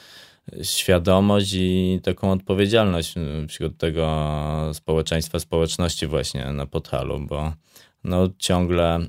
świadomość 0.63 1.53
i 1.55 2.01
taką 2.03 2.33
odpowiedzialność 2.33 3.15
wśród 3.49 3.79
tego 3.79 4.71
społeczeństwa, 4.73 5.39
społeczności 5.39 6.07
właśnie 6.07 6.53
na 6.53 6.67
Podhalu, 6.67 7.21
bo 7.21 7.53
no, 8.05 8.29
ciągle 8.39 9.01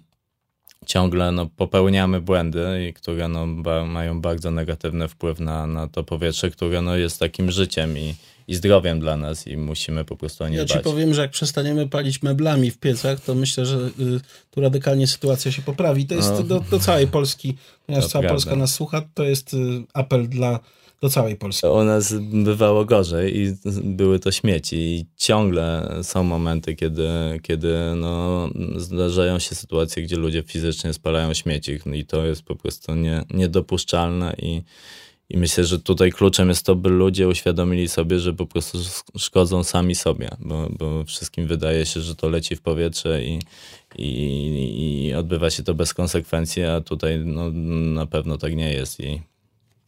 ciągle 0.86 1.32
no, 1.32 1.45
popełniamy 1.45 2.21
błędy, 2.21 2.88
i 2.89 2.93
które 2.93 3.28
no, 3.28 3.47
ba, 3.47 3.86
mają 3.86 4.21
bardzo 4.21 4.51
negatywny 4.51 5.08
wpływ 5.08 5.39
na, 5.39 5.67
na 5.67 5.88
to 5.88 6.04
powietrze, 6.04 6.49
które 6.51 6.82
no, 6.82 6.95
jest 6.95 7.19
takim 7.19 7.51
życiem 7.51 7.97
i, 7.97 8.15
i 8.47 8.55
zdrowiem 8.55 8.99
dla 8.99 9.17
nas 9.17 9.47
i 9.47 9.58
musimy 9.58 10.05
po 10.05 10.17
prostu 10.17 10.43
o 10.43 10.47
nie 10.47 10.58
Ja 10.58 10.65
ci 10.65 10.73
dbać. 10.73 10.84
powiem, 10.84 11.13
że 11.13 11.21
jak 11.21 11.31
przestaniemy 11.31 11.89
palić 11.89 12.21
meblami 12.23 12.71
w 12.71 12.77
piecach, 12.77 13.19
to 13.19 13.36
myślę, 13.36 13.65
że 13.65 13.77
y, 13.77 13.91
tu 14.51 14.62
radykalnie 14.62 15.08
sytuacja 15.08 15.51
się 15.51 15.62
poprawi. 15.62 16.05
To 16.05 16.15
jest 16.15 16.31
No. 16.31 16.43
do, 16.43 16.60
do 16.60 16.79
całej 16.79 17.08
Polski, 17.08 17.55
ponieważ 17.86 18.08
cała 18.08 18.21
prawda. 18.21 18.34
Polska 18.34 18.55
nas 18.55 18.73
słucha, 18.73 19.01
to 19.13 19.23
jest 19.23 19.53
y, 19.53 19.58
apel 19.93 20.29
dla, 20.29 20.60
do 21.01 21.10
całej 21.10 21.36
Polski. 21.36 21.67
U 21.67 21.84
nas 21.84 22.13
bywało 22.31 22.86
gorzej 22.86 23.38
i 23.39 23.53
były 23.84 24.19
to 24.19 24.31
śmieci 24.31 24.75
i 24.75 25.05
ciągle 25.17 25.95
są 26.03 26.23
momenty, 26.23 26.75
kiedy, 26.75 27.10
kiedy 27.41 27.73
no, 27.95 28.49
zdarzają 28.77 29.39
się 29.39 29.55
sytuacje, 29.55 30.03
gdzie 30.03 30.15
ludzie 30.15 30.43
fizycznie 30.43 30.93
spalają 30.93 31.34
śmieci 31.34 31.79
i 31.93 32.05
to 32.05 32.25
jest 32.25 32.43
po 32.43 32.55
prostu 32.55 32.95
nie, 32.95 33.23
niedopuszczalne 33.34 34.36
i, 34.41 34.62
i 35.29 35.38
myślę, 35.38 35.63
że 35.63 35.79
tutaj 35.79 36.11
kluczem 36.11 36.49
jest 36.49 36.65
to, 36.65 36.75
by 36.75 36.89
ludzie 36.89 37.27
uświadomili 37.27 37.88
sobie, 37.88 38.19
że 38.19 38.33
po 38.33 38.45
prostu 38.45 38.77
szkodzą 39.17 39.63
sami 39.63 39.95
sobie, 39.95 40.29
bo, 40.39 40.69
bo 40.79 41.03
wszystkim 41.03 41.47
wydaje 41.47 41.85
się, 41.85 42.01
że 42.01 42.15
to 42.15 42.29
leci 42.29 42.55
w 42.55 42.61
powietrze 42.61 43.23
i, 43.23 43.39
i, 43.97 45.07
i 45.07 45.13
odbywa 45.13 45.49
się 45.49 45.63
to 45.63 45.73
bez 45.73 45.93
konsekwencji, 45.93 46.63
a 46.63 46.81
tutaj 46.81 47.19
no, 47.25 47.51
na 47.93 48.05
pewno 48.05 48.38
tak 48.38 48.55
nie 48.55 48.73
jest 48.73 48.99
i 48.99 49.21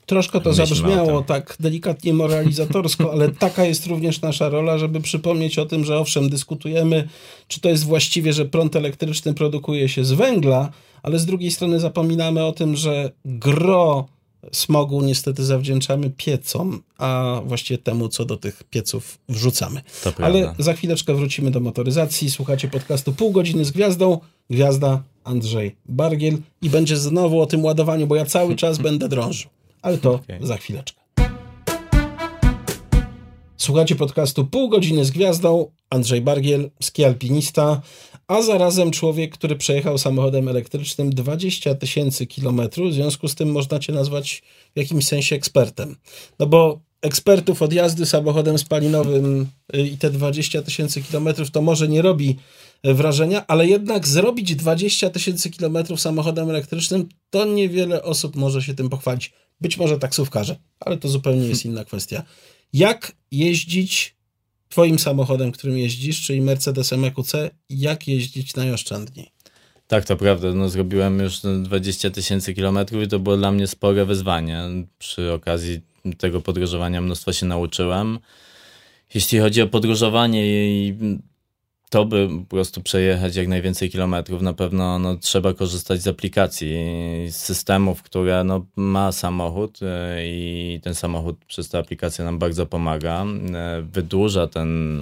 Troszkę 0.07 0.41
to 0.41 0.53
zabrzmiało 0.53 1.21
tak 1.21 1.55
delikatnie 1.59 2.13
moralizatorsko, 2.13 3.11
ale 3.11 3.29
taka 3.45 3.65
jest 3.65 3.87
również 3.87 4.21
nasza 4.21 4.49
rola, 4.49 4.77
żeby 4.77 5.01
przypomnieć 5.01 5.59
o 5.59 5.65
tym, 5.65 5.85
że 5.85 5.99
owszem, 5.99 6.29
dyskutujemy, 6.29 7.07
czy 7.47 7.61
to 7.61 7.69
jest 7.69 7.83
właściwie, 7.83 8.33
że 8.33 8.45
prąd 8.45 8.75
elektryczny 8.75 9.33
produkuje 9.33 9.89
się 9.89 10.05
z 10.05 10.11
węgla, 10.11 10.71
ale 11.03 11.19
z 11.19 11.25
drugiej 11.25 11.51
strony 11.51 11.79
zapominamy 11.79 12.45
o 12.45 12.51
tym, 12.51 12.75
że 12.75 13.11
gro 13.25 14.07
smogu 14.51 15.01
niestety 15.01 15.45
zawdzięczamy 15.45 16.09
piecom, 16.09 16.81
a 16.97 17.41
właściwie 17.45 17.77
temu, 17.77 18.09
co 18.09 18.25
do 18.25 18.37
tych 18.37 18.63
pieców 18.63 19.17
wrzucamy. 19.29 19.81
Ale 20.17 20.55
za 20.59 20.73
chwileczkę 20.73 21.13
wrócimy 21.13 21.51
do 21.51 21.59
motoryzacji. 21.59 22.31
Słuchacie 22.31 22.67
podcastu 22.67 23.13
Pół 23.13 23.31
godziny 23.31 23.65
z 23.65 23.71
gwiazdą. 23.71 24.19
Gwiazda 24.49 25.03
Andrzej 25.23 25.75
Bargiel 25.85 26.37
i 26.61 26.69
będzie 26.69 26.97
znowu 26.97 27.41
o 27.41 27.45
tym 27.45 27.63
ładowaniu, 27.63 28.07
bo 28.07 28.15
ja 28.15 28.25
cały 28.25 28.55
czas 28.55 28.77
będę 28.87 29.09
drążył. 29.09 29.49
Ale 29.81 29.97
to 29.97 30.13
Okej. 30.13 30.39
za 30.41 30.57
chwileczkę. 30.57 31.01
Słuchacie 33.57 33.95
podcastu 33.95 34.45
Pół 34.45 34.69
godziny 34.69 35.05
z 35.05 35.11
gwiazdą. 35.11 35.71
Andrzej 35.89 36.21
Bargiel, 36.21 36.69
skialpinista, 36.81 37.81
a 38.27 38.41
zarazem 38.41 38.91
człowiek, 38.91 39.33
który 39.33 39.55
przejechał 39.55 39.97
samochodem 39.97 40.47
elektrycznym 40.47 41.09
20 41.09 41.75
tysięcy 41.75 42.27
kilometrów. 42.27 42.91
W 42.91 42.93
związku 42.93 43.27
z 43.27 43.35
tym 43.35 43.51
można 43.51 43.79
cię 43.79 43.93
nazwać 43.93 44.43
w 44.75 44.79
jakimś 44.79 45.07
sensie 45.07 45.35
ekspertem. 45.35 45.95
No 46.39 46.47
bo 46.47 46.79
ekspertów 47.01 47.61
od 47.61 47.73
jazdy 47.73 48.05
samochodem 48.05 48.57
spalinowym 48.57 49.47
y, 49.75 49.87
i 49.87 49.97
te 49.97 50.09
20 50.09 50.61
tysięcy 50.61 51.01
kilometrów 51.01 51.51
to 51.51 51.61
może 51.61 51.87
nie 51.87 52.01
robi 52.01 52.35
y, 52.87 52.93
wrażenia, 52.93 53.47
ale 53.47 53.67
jednak 53.67 54.07
zrobić 54.07 54.55
20 54.55 55.09
tysięcy 55.09 55.49
kilometrów 55.49 56.01
samochodem 56.01 56.49
elektrycznym 56.49 57.09
to 57.29 57.45
niewiele 57.45 58.03
osób 58.03 58.35
może 58.35 58.61
się 58.61 58.73
tym 58.73 58.89
pochwalić. 58.89 59.33
Być 59.61 59.77
może 59.77 59.99
taksówkarze, 59.99 60.55
ale 60.79 60.97
to 60.97 61.07
zupełnie 61.07 61.47
jest 61.47 61.65
inna 61.65 61.85
kwestia. 61.85 62.23
Jak 62.73 63.15
jeździć 63.31 64.16
twoim 64.69 64.99
samochodem, 64.99 65.51
którym 65.51 65.77
jeździsz, 65.77 66.21
czyli 66.21 66.41
Mercedesem 66.41 67.05
EQC, 67.05 67.33
jak 67.69 68.07
jeździć 68.07 68.55
najoszczędniej? 68.55 69.31
Tak, 69.87 70.05
to 70.05 70.17
prawda. 70.17 70.53
No, 70.53 70.69
zrobiłem 70.69 71.19
już 71.19 71.39
20 71.63 72.09
tysięcy 72.09 72.53
kilometrów 72.53 73.03
i 73.03 73.07
to 73.07 73.19
było 73.19 73.37
dla 73.37 73.51
mnie 73.51 73.67
spore 73.67 74.05
wyzwanie. 74.05 74.63
Przy 74.99 75.33
okazji 75.33 75.81
tego 76.17 76.41
podróżowania 76.41 77.01
mnóstwo 77.01 77.33
się 77.33 77.45
nauczyłem. 77.45 78.19
Jeśli 79.13 79.39
chodzi 79.39 79.61
o 79.61 79.67
podróżowanie 79.67 80.45
i 80.45 80.97
to 81.89 82.05
by 82.05 82.29
po 82.49 82.55
prostu 82.55 82.81
przejechać 82.81 83.35
jak 83.35 83.47
najwięcej 83.47 83.89
kilometrów, 83.89 84.41
na 84.41 84.53
pewno 84.53 84.99
no, 84.99 85.15
trzeba 85.15 85.53
korzystać 85.53 86.01
z 86.01 86.07
aplikacji, 86.07 86.75
z 87.29 87.35
systemów, 87.35 88.03
które 88.03 88.43
no, 88.43 88.65
ma 88.75 89.11
samochód 89.11 89.79
e, 89.81 90.27
i 90.27 90.79
ten 90.83 90.95
samochód 90.95 91.45
przez 91.45 91.69
tę 91.69 91.77
aplikację 91.77 92.25
nam 92.25 92.39
bardzo 92.39 92.65
pomaga. 92.65 93.25
E, 93.53 93.81
wydłuża 93.81 94.47
ten 94.47 94.99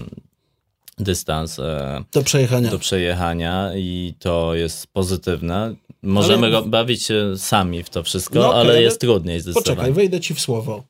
dystans 0.97 1.59
e, 1.59 2.03
do 2.11 2.23
przejechania. 2.23 2.71
do 2.71 2.79
przejechania 2.79 3.71
i 3.75 4.13
to 4.19 4.55
jest 4.55 4.87
pozytywne. 4.87 5.75
Możemy 6.03 6.47
ale... 6.47 6.61
bawić 6.61 7.03
się 7.03 7.33
sami 7.37 7.83
w 7.83 7.89
to 7.89 8.03
wszystko, 8.03 8.39
no 8.39 8.49
okay, 8.49 8.59
ale 8.59 8.81
jest 8.81 9.01
trudniej 9.01 9.41
zdecydowanie. 9.41 9.75
Poczekaj, 9.75 9.93
wejdę 9.93 10.19
ci 10.19 10.33
w 10.33 10.39
słowo. 10.39 10.83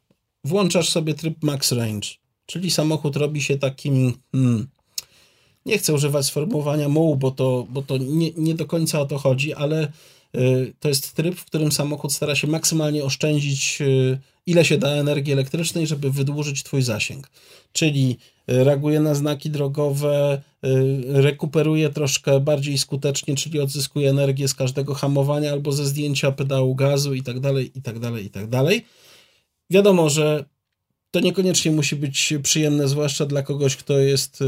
Włączasz 0.43 0.89
sobie 0.89 1.13
tryb 1.13 1.43
max 1.43 1.71
range, 1.71 2.07
czyli 2.45 2.71
samochód 2.71 3.15
robi 3.15 3.41
się 3.41 3.57
takim 3.57 4.13
hmm, 4.31 4.67
nie 5.65 5.77
chcę 5.77 5.93
używać 5.93 6.25
sformułowania 6.25 6.89
muł, 6.89 7.15
bo 7.15 7.31
to, 7.31 7.67
bo 7.69 7.81
to 7.81 7.97
nie, 7.97 8.31
nie 8.37 8.55
do 8.55 8.65
końca 8.65 9.01
o 9.01 9.05
to 9.05 9.17
chodzi, 9.17 9.53
ale 9.53 9.91
y, 10.35 10.73
to 10.79 10.89
jest 10.89 11.15
tryb, 11.15 11.35
w 11.35 11.45
którym 11.45 11.71
samochód 11.71 12.13
stara 12.13 12.35
się 12.35 12.47
maksymalnie 12.47 13.03
oszczędzić 13.03 13.81
y, 13.81 14.19
ile 14.45 14.65
się 14.65 14.77
da 14.77 14.89
energii 14.89 15.33
elektrycznej, 15.33 15.87
żeby 15.87 16.11
wydłużyć 16.11 16.63
twój 16.63 16.81
zasięg. 16.81 17.29
Czyli 17.71 18.17
y, 18.51 18.63
reaguje 18.63 18.99
na 18.99 19.15
znaki 19.15 19.49
drogowe, 19.49 20.41
rekuperuje 21.07 21.89
troszkę 21.89 22.39
bardziej 22.39 22.77
skutecznie, 22.77 23.35
czyli 23.35 23.59
odzyskuje 23.59 24.09
energię 24.09 24.47
z 24.47 24.53
każdego 24.53 24.93
hamowania 24.93 25.51
albo 25.51 25.71
ze 25.71 25.85
zdjęcia 25.85 26.31
pedału 26.31 26.75
gazu 26.75 27.13
i 27.13 27.23
tak 27.23 27.39
dalej, 27.39 27.71
i 27.75 27.81
tak 27.81 27.99
dalej, 27.99 28.25
i 28.25 28.29
tak 28.29 28.47
dalej. 28.47 28.85
Wiadomo, 29.69 30.09
że 30.09 30.45
to 31.11 31.19
niekoniecznie 31.19 31.71
musi 31.71 31.95
być 31.95 32.33
przyjemne, 32.43 32.87
zwłaszcza 32.87 33.25
dla 33.25 33.41
kogoś, 33.43 33.75
kto 33.75 33.99
jest 33.99 34.43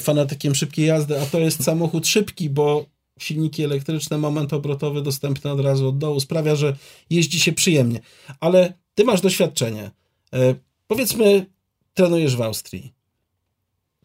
fanatykiem 0.00 0.54
szybkiej 0.54 0.86
jazdy, 0.86 1.20
a 1.20 1.26
to 1.26 1.38
jest 1.38 1.64
samochód 1.64 2.06
szybki, 2.06 2.50
bo 2.50 2.86
silniki 3.18 3.64
elektryczne, 3.64 4.18
moment 4.18 4.52
obrotowy 4.52 5.02
dostępny 5.02 5.50
od 5.50 5.60
razu 5.60 5.88
od 5.88 5.98
dołu 5.98 6.20
sprawia, 6.20 6.56
że 6.56 6.76
jeździ 7.10 7.40
się 7.40 7.52
przyjemnie. 7.52 8.00
Ale 8.40 8.72
ty 8.94 9.04
masz 9.04 9.20
doświadczenie. 9.20 9.90
E, 10.32 10.54
powiedzmy, 10.86 11.46
trenujesz 11.94 12.36
w 12.36 12.42
Austrii. 12.42 12.92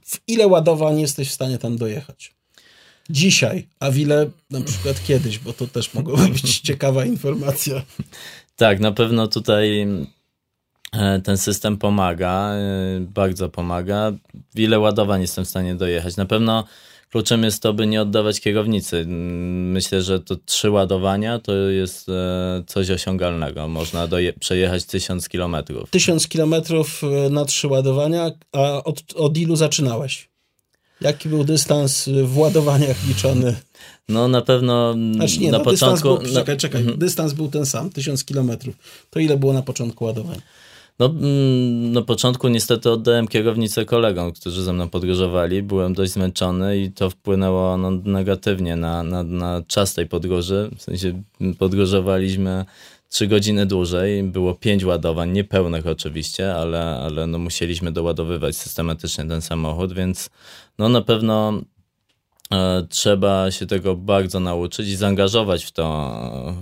W 0.06 0.20
ile 0.28 0.48
ładowań 0.48 1.00
jesteś 1.00 1.30
w 1.30 1.34
stanie 1.34 1.58
tam 1.58 1.78
dojechać? 1.78 2.34
Dzisiaj, 3.10 3.68
a 3.80 3.92
w 3.92 3.98
ile 3.98 4.30
na 4.50 4.62
przykład 4.62 5.04
kiedyś, 5.04 5.40
bo 5.40 5.54
to 5.54 5.68
też 5.68 5.94
mogłaby 5.94 6.30
być 6.30 6.60
ciekawa 6.70 7.06
informacja. 7.06 7.82
Tak, 8.56 8.80
na 8.80 8.92
pewno 8.92 9.28
tutaj 9.28 9.82
E, 9.82 10.06
ten 11.24 11.38
system 11.38 11.78
pomaga, 11.78 12.54
e, 12.54 13.00
bardzo 13.00 13.50
pomaga. 13.50 14.12
Wiele 14.56 14.80
ładowań 14.80 15.22
jestem 15.22 15.46
w 15.46 15.50
stanie 15.50 15.76
dojechać. 15.76 16.18
Na 16.18 16.26
pewno 16.26 16.64
kluczem 17.10 17.44
jest 17.44 17.62
to, 17.62 17.74
by 17.74 17.88
nie 17.88 18.02
oddawać 18.02 18.42
kierownicy. 18.42 19.06
Myślę, 19.08 20.02
że 20.02 20.20
to 20.20 20.36
trzy 20.46 20.72
ładowania 20.72 21.40
to 21.40 21.54
jest 21.54 22.10
e, 22.10 22.64
coś 22.68 22.90
osiągalnego. 22.90 23.68
Można 23.68 24.08
przejechać 24.40 24.86
tysiąc 24.86 25.30
kilometrów. 25.30 25.90
Tysiąc 25.90 26.28
kilometrów 26.28 27.02
na 27.30 27.46
trzy 27.46 27.68
ładowania, 27.68 28.32
a 28.52 28.84
od, 28.84 29.14
od 29.16 29.38
ilu 29.38 29.56
zaczynałeś? 29.56 30.30
Jaki 31.02 31.30
był 31.30 31.44
dystans 31.44 32.10
w 32.24 32.38
ładowaniach 32.38 33.08
liczony? 33.08 33.56
No 34.10 34.28
na 34.28 34.42
pewno 34.42 34.96
znaczy 35.14 35.40
nie, 35.40 35.52
na 35.52 35.58
no, 35.58 35.64
początku... 35.64 36.18
Był, 36.18 36.34
czekaj, 36.34 36.58
czekaj, 36.58 36.82
mhm. 36.82 37.00
dystans 37.00 37.34
był 37.34 37.48
ten 37.48 37.66
sam, 37.66 37.90
tysiąc 37.90 38.24
kilometrów. 38.24 38.76
To 39.10 39.20
ile 39.20 39.38
było 39.38 39.54
na 39.54 39.62
początku 39.62 40.06
ładowań? 40.06 40.42
No, 41.00 41.06
mm, 41.06 41.92
na 41.92 42.02
początku 42.02 42.48
niestety 42.48 42.92
oddałem 42.92 43.28
kierownicę 43.28 43.86
kolegom, 43.86 44.32
którzy 44.32 44.64
ze 44.64 44.74
mną 44.74 44.90
podróżowali. 44.90 45.64
Byłem 45.64 45.94
dość 45.94 46.12
zmęczony 46.12 46.78
i 46.78 46.92
to 46.92 47.10
wpłynęło 47.10 47.78
no, 47.78 47.92
negatywnie 47.92 48.76
na, 48.76 49.04
na, 49.04 49.24
na 49.24 49.62
czas 49.68 49.94
tej 49.94 50.08
podróży. 50.08 50.70
W 50.78 50.82
sensie 50.82 51.24
podróżowaliśmy 51.60 52.66
trzy 53.10 53.28
godziny 53.28 53.66
dłużej. 53.66 54.24
Było 54.24 54.54
pięć 54.54 54.86
ładowań, 54.86 55.32
niepełnych 55.32 55.88
oczywiście, 55.88 56.56
ale, 56.56 56.82
ale 56.82 57.28
no 57.28 57.40
musieliśmy 57.40 57.92
doładowywać 57.92 58.58
systematycznie 58.58 59.26
ten 59.26 59.42
samochód, 59.42 59.94
więc 59.94 60.30
no 60.80 60.90
na 60.90 61.02
pewno 61.02 61.62
trzeba 62.90 63.52
się 63.52 63.66
tego 63.66 63.96
bardzo 63.96 64.40
nauczyć 64.40 64.88
i 64.88 64.96
zaangażować 64.96 65.66
w 65.66 65.72
to, 65.72 66.14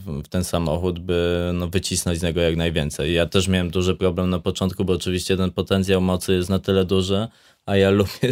w 0.05 0.27
ten 0.27 0.43
samochód, 0.43 0.99
by 0.99 1.51
no, 1.53 1.67
wycisnąć 1.67 2.19
z 2.19 2.23
niego 2.23 2.41
jak 2.41 2.55
najwięcej. 2.55 3.13
Ja 3.13 3.25
też 3.25 3.47
miałem 3.47 3.69
duży 3.69 3.95
problem 3.95 4.29
na 4.29 4.39
początku, 4.39 4.85
bo 4.85 4.93
oczywiście 4.93 5.37
ten 5.37 5.51
potencjał 5.51 6.01
mocy 6.01 6.33
jest 6.33 6.49
na 6.49 6.59
tyle 6.59 6.85
duży, 6.85 7.27
a 7.65 7.77
ja 7.77 7.89
lubię 7.99 8.29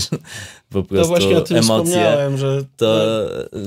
po 0.69 0.83
prostu 0.83 0.95
to 0.95 1.07
właśnie 1.07 1.37
o 1.37 1.41
tym 1.41 1.57
emocje. 1.57 2.31
że 2.35 2.63
to 2.77 3.05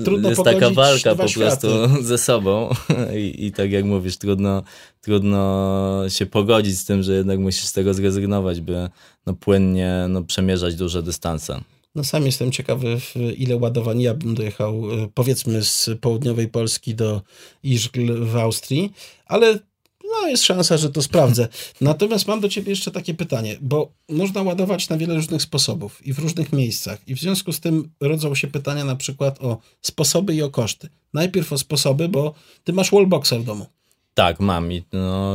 trudno 0.05 0.29
jest 0.29 0.45
taka 0.45 0.71
walka 0.71 1.11
po 1.11 1.17
prostu 1.17 1.31
światy. 1.31 1.69
ze 2.03 2.19
sobą 2.19 2.71
I, 3.17 3.47
i 3.47 3.53
tak 3.53 3.73
jak 3.73 3.85
mówisz, 3.85 4.17
trudno, 4.17 4.63
trudno 5.01 6.05
się 6.09 6.27
pogodzić 6.27 6.79
z 6.79 6.85
tym, 6.85 7.03
że 7.03 7.13
jednak 7.13 7.39
musisz 7.39 7.65
z 7.65 7.73
tego 7.73 7.95
zrezygnować, 7.95 8.61
by 8.61 8.89
no, 9.27 9.35
płynnie 9.35 10.07
no, 10.09 10.23
przemierzać 10.23 10.75
duże 10.75 11.03
dystanse. 11.03 11.61
No 11.95 12.05
sam 12.05 12.27
jestem 12.27 12.53
ciekawy, 12.53 13.01
ile 13.37 13.57
ładowań 13.57 14.01
ja 14.01 14.15
bym 14.15 14.35
dojechał, 14.35 14.93
e, 14.93 15.09
powiedzmy, 15.15 15.65
z 15.65 15.91
południowej 16.01 16.49
Polski 16.49 16.95
do 16.95 17.23
Iżgl 17.63 18.25
w 18.25 18.37
Austrii, 18.37 18.93
ale 19.27 19.59
no, 20.05 20.29
jest 20.29 20.45
szansa, 20.45 20.77
że 20.77 20.91
to 20.91 21.03
sprawdzę. 21.03 21.49
Natomiast 21.81 22.27
mam 22.27 22.41
do 22.41 22.49
ciebie 22.49 22.71
jeszcze 22.71 22.91
takie 22.91 23.15
pytanie, 23.15 23.57
bo 23.61 23.93
można 24.09 24.43
ładować 24.43 24.89
na 24.89 24.97
wiele 24.97 25.15
różnych 25.15 25.43
sposobów 25.43 26.07
i 26.07 26.13
w 26.13 26.19
różnych 26.19 26.53
miejscach. 26.53 27.09
I 27.09 27.15
w 27.15 27.21
związku 27.21 27.53
z 27.53 27.61
tym 27.61 27.91
rodzą 28.01 28.35
się 28.35 28.49
pytania 28.49 28.85
na 28.85 28.97
przykład 28.97 29.43
o 29.43 29.59
sposoby 29.81 30.35
i 30.35 30.43
o 30.43 30.51
koszty. 30.51 30.89
Najpierw 31.15 31.53
o 31.53 31.59
sposoby, 31.59 32.09
bo 32.09 32.35
ty 32.65 32.73
masz 32.73 32.91
wallboxa 32.91 33.33
w 33.39 33.45
domu. 33.45 33.67
Tak, 34.15 34.41
mam 34.41 34.73
i 34.73 34.83
no, 34.93 35.35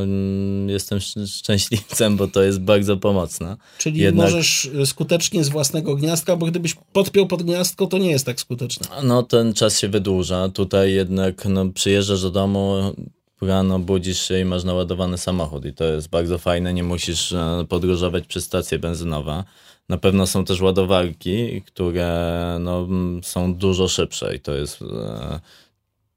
jestem 0.68 1.00
szczęśliwcem, 1.28 2.18
bo 2.18 2.28
to 2.28 2.42
jest 2.42 2.60
bardzo 2.60 2.98
pomocne. 2.98 3.58
Czyli 3.78 4.00
Jednak... 4.00 4.26
możesz 4.26 4.70
skutecznie 4.86 5.44
z 5.44 5.50
własnego 5.50 5.96
gniazdka, 5.96 6.36
bo 6.36 6.46
gdybyś 6.46 6.76
podpiął 6.94 7.28
pod 7.28 7.44
gniazdko, 7.44 7.88
to 7.88 7.98
nie 7.98 8.12
jest 8.12 8.26
tak 8.26 8.40
skuteczne. 8.40 8.88
No, 9.04 9.24
ten 9.24 9.54
czas 9.54 9.80
się 9.80 9.90
wydłuża. 9.90 10.50
Tutaj 10.50 10.94
jednak 10.94 11.46
no, 11.46 11.70
przyjeżdżasz 11.70 12.22
do 12.22 12.30
domu, 12.30 12.94
rano 13.42 13.80
budzisz 13.80 14.28
się 14.28 14.40
i 14.40 14.46
masz 14.46 14.64
naładowany 14.64 15.18
samochód 15.18 15.66
i 15.66 15.74
to 15.74 15.84
jest 15.84 16.10
bardzo 16.10 16.38
fajne. 16.38 16.74
Nie 16.74 16.84
musisz 16.84 17.32
e, 17.32 17.66
podróżować 17.70 18.28
przez 18.28 18.46
stacje 18.46 18.80
benzynowe. 18.80 19.44
Na 19.90 19.98
pewno 19.98 20.28
są 20.28 20.46
też 20.46 20.62
ładowarki, 20.62 21.62
które 21.62 22.58
no, 22.60 22.88
są 23.24 23.56
dużo 23.56 23.88
szybsze 23.88 24.36
i 24.36 24.40
to 24.40 24.54
jest 24.56 24.82
e, 24.82 25.40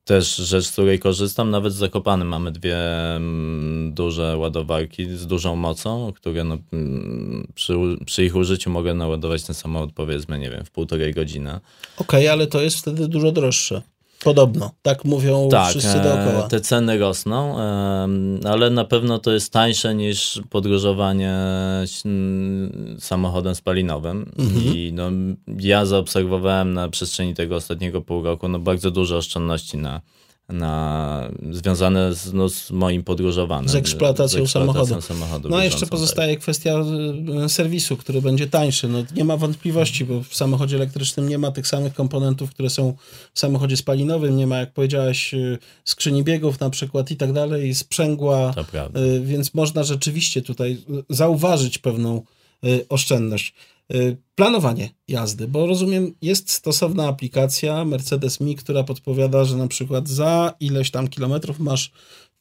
też 0.04 0.36
rzecz, 0.36 0.64
z 0.64 0.72
której 0.72 0.98
korzystam. 0.98 1.50
Nawet 1.50 1.72
z 1.72 1.76
Zakopanem 1.76 2.28
mamy 2.28 2.52
dwie 2.52 2.76
mm, 3.16 3.92
duże 3.94 4.36
ładowarki 4.36 5.16
z 5.16 5.26
dużą 5.26 5.56
mocą, 5.56 6.12
które 6.12 6.44
no, 6.44 6.58
mm, 6.72 7.46
przy, 7.54 7.74
przy, 8.06 8.24
ich 8.24 8.36
użyciu 8.36 8.70
mogę 8.70 8.94
naładować 8.94 9.42
ten 9.42 9.54
samochód 9.54 9.92
powiedzmy, 9.92 10.38
nie 10.38 10.50
wiem, 10.50 10.64
w 10.64 10.70
półtorej 10.70 11.14
godziny. 11.14 11.50
Okej, 11.50 11.60
okay, 11.96 12.32
ale 12.32 12.46
to 12.46 12.60
jest 12.60 12.78
wtedy 12.78 13.08
dużo 13.08 13.32
droższe. 13.32 13.82
Podobno, 14.24 14.70
tak 14.82 15.04
mówią 15.04 15.48
tak, 15.50 15.70
wszyscy 15.70 15.98
e, 15.98 16.02
dookoła. 16.02 16.48
Te 16.48 16.60
ceny 16.60 16.98
rosną, 16.98 17.56
ale 18.44 18.70
na 18.70 18.84
pewno 18.84 19.18
to 19.18 19.32
jest 19.32 19.52
tańsze 19.52 19.94
niż 19.94 20.40
podróżowanie 20.50 21.36
samochodem 22.98 23.54
spalinowym. 23.54 24.32
Mhm. 24.38 24.76
I 24.76 24.92
no, 24.94 25.10
ja 25.58 25.86
zaobserwowałem 25.86 26.72
na 26.72 26.88
przestrzeni 26.88 27.34
tego 27.34 27.56
ostatniego 27.56 28.00
pół 28.00 28.22
roku 28.22 28.48
no, 28.48 28.58
bardzo 28.58 28.90
duże 28.90 29.16
oszczędności 29.16 29.76
na, 29.76 30.00
na, 30.52 31.30
związane 31.50 32.14
z, 32.14 32.32
no, 32.32 32.48
z 32.48 32.70
moim 32.70 33.04
podróżowaniem. 33.04 33.68
Z 33.68 33.74
eksploatacją, 33.74 34.38
z 34.38 34.42
eksploatacją 34.42 34.84
samochodu. 34.84 35.02
samochodu. 35.02 35.48
No 35.48 35.56
a 35.56 35.64
jeszcze 35.64 35.86
pozostaje 35.86 36.34
tak. 36.34 36.42
kwestia 36.42 36.74
e, 37.44 37.48
serwisu, 37.48 37.96
który 37.96 38.22
będzie 38.22 38.46
tańszy. 38.46 38.88
No, 38.88 38.98
nie 39.16 39.24
ma 39.24 39.36
wątpliwości, 39.36 40.04
bo 40.04 40.22
w 40.22 40.34
samochodzie 40.34 40.76
elektrycznym 40.76 41.28
nie 41.28 41.38
ma 41.38 41.50
tych 41.50 41.66
samych 41.66 41.94
komponentów, 41.94 42.50
które 42.50 42.70
są 42.70 42.94
w 43.34 43.38
samochodzie 43.38 43.76
spalinowym. 43.76 44.36
Nie 44.36 44.46
ma, 44.46 44.58
jak 44.58 44.72
powiedziałeś, 44.72 45.34
e, 45.34 45.58
skrzyni 45.84 46.24
biegów 46.24 46.60
na 46.60 46.70
przykład 46.70 47.10
i 47.10 47.16
tak 47.16 47.32
dalej, 47.32 47.74
sprzęgła. 47.74 48.54
E, 48.72 49.20
więc 49.20 49.54
można 49.54 49.84
rzeczywiście 49.84 50.42
tutaj 50.42 50.78
zauważyć 51.10 51.78
pewną 51.78 52.22
oszczędność. 52.88 53.54
Y, 53.94 54.16
planowanie 54.34 54.90
jazdy, 55.08 55.48
bo 55.48 55.66
rozumiem, 55.66 56.14
jest 56.22 56.50
stosowna 56.50 57.08
aplikacja 57.08 57.84
Mercedes 57.84 58.40
Mi, 58.40 58.56
która 58.56 58.84
podpowiada, 58.84 59.44
że 59.44 59.56
na 59.56 59.68
przykład 59.68 60.08
za 60.08 60.54
ileś 60.60 60.90
tam 60.90 61.08
kilometrów 61.08 61.58
masz 61.58 61.92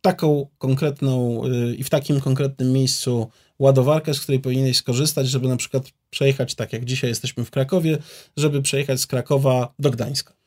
taką 0.02 0.48
konkretną 0.58 1.44
y, 1.46 1.76
i 1.76 1.84
w 1.84 1.90
takim 1.90 2.22
konkretnym 2.22 2.72
miejscu 2.72 3.30
ładowarkę, 3.60 4.14
z 4.14 4.22
której 4.22 4.40
powinieneś 4.40 4.78
skorzystać, 4.78 5.30
żeby 5.30 5.48
na 5.48 5.58
przykład 5.58 5.92
przejechać, 6.10 6.56
tak 6.56 6.74
jak 6.74 6.86
dzisiaj 6.86 7.10
jesteśmy 7.10 7.46
w 7.46 7.52
Krakowie, 7.52 7.98
żeby 8.38 8.62
przejechać 8.62 9.02
z 9.02 9.08
Krakowa 9.08 9.74
do 9.80 9.92
Gdańska. 9.92 10.39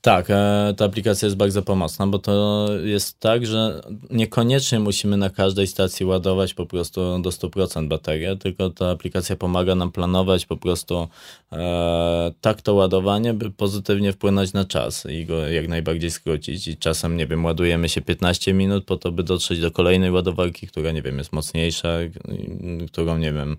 Tak, 0.00 0.30
e, 0.30 0.74
ta 0.76 0.84
aplikacja 0.84 1.26
jest 1.26 1.36
bardzo 1.36 1.62
pomocna, 1.62 2.06
bo 2.06 2.18
to 2.18 2.66
jest 2.84 3.20
tak, 3.20 3.46
że 3.46 3.82
niekoniecznie 4.10 4.80
musimy 4.80 5.16
na 5.16 5.30
każdej 5.30 5.66
stacji 5.66 6.06
ładować 6.06 6.54
po 6.54 6.66
prostu 6.66 7.18
do 7.18 7.30
100% 7.30 7.88
baterię, 7.88 8.36
tylko 8.36 8.70
ta 8.70 8.90
aplikacja 8.90 9.36
pomaga 9.36 9.74
nam 9.74 9.92
planować 9.92 10.46
po 10.46 10.56
prostu 10.56 11.08
e, 11.52 12.32
tak 12.40 12.62
to 12.62 12.74
ładowanie, 12.74 13.34
by 13.34 13.50
pozytywnie 13.50 14.12
wpłynąć 14.12 14.52
na 14.52 14.64
czas 14.64 15.06
i 15.06 15.26
go 15.26 15.48
jak 15.48 15.68
najbardziej 15.68 16.10
skrócić. 16.10 16.68
I 16.68 16.76
czasem, 16.76 17.16
nie 17.16 17.26
wiem, 17.26 17.44
ładujemy 17.44 17.88
się 17.88 18.00
15 18.00 18.54
minut 18.54 18.84
po 18.84 18.96
to, 18.96 19.12
by 19.12 19.22
dotrzeć 19.22 19.60
do 19.60 19.70
kolejnej 19.70 20.10
ładowarki, 20.10 20.66
która, 20.66 20.92
nie 20.92 21.02
wiem, 21.02 21.18
jest 21.18 21.32
mocniejsza, 21.32 21.88
którą, 22.88 23.18
nie 23.18 23.32
wiem, 23.32 23.56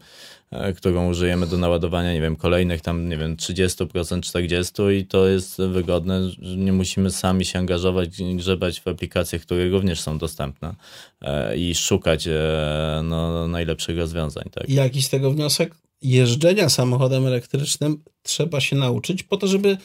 którą 0.76 1.10
użyjemy 1.10 1.48
do 1.48 1.58
naładowania, 1.58 2.14
nie 2.14 2.22
wiem, 2.22 2.36
kolejnych 2.36 2.82
tam, 2.82 3.10
nie 3.10 3.18
wiem, 3.18 3.36
30%, 3.36 3.86
40% 4.20 4.94
i 4.94 5.06
to 5.06 5.28
jest 5.28 5.58
wygodne, 5.58 6.30
że 6.30 6.58
nie 6.58 6.74
musimy 6.74 7.12
sami 7.12 7.46
się 7.46 7.60
angażować 7.60 8.10
grzebać 8.36 8.82
w 8.82 8.88
aplikacjach, 8.88 9.42
które 9.42 9.70
również 9.70 10.02
są 10.02 10.18
dostępne 10.18 10.76
e, 11.22 11.58
i 11.58 11.76
szukać 11.76 12.28
e, 12.28 13.02
no, 13.04 13.48
najlepszych 13.48 13.98
rozwiązań. 13.98 14.44
Tak. 14.52 14.70
Jaki 14.70 15.02
z 15.02 15.10
tego 15.10 15.32
wniosek? 15.32 15.76
Jeżdżenia 16.02 16.70
samochodem 16.70 17.28
elektrycznym 17.28 18.04
trzeba 18.24 18.62
się 18.62 18.76
nauczyć 18.76 19.24
po 19.24 19.38
to, 19.38 19.48
żeby 19.48 19.78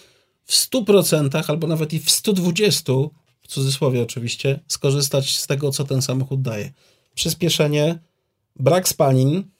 w 0.44 0.52
100% 0.52 1.50
albo 1.50 1.66
nawet 1.66 1.92
i 1.92 2.00
w 2.00 2.06
120%, 2.06 3.08
w 3.40 3.48
cudzysłowie 3.48 4.02
oczywiście, 4.02 4.60
skorzystać 4.68 5.36
z 5.36 5.46
tego, 5.46 5.70
co 5.70 5.84
ten 5.84 6.02
samochód 6.02 6.42
daje. 6.42 6.72
Przyspieszenie, 7.14 7.98
brak 8.56 8.88
spalin, 8.88 9.44
E, 9.44 9.53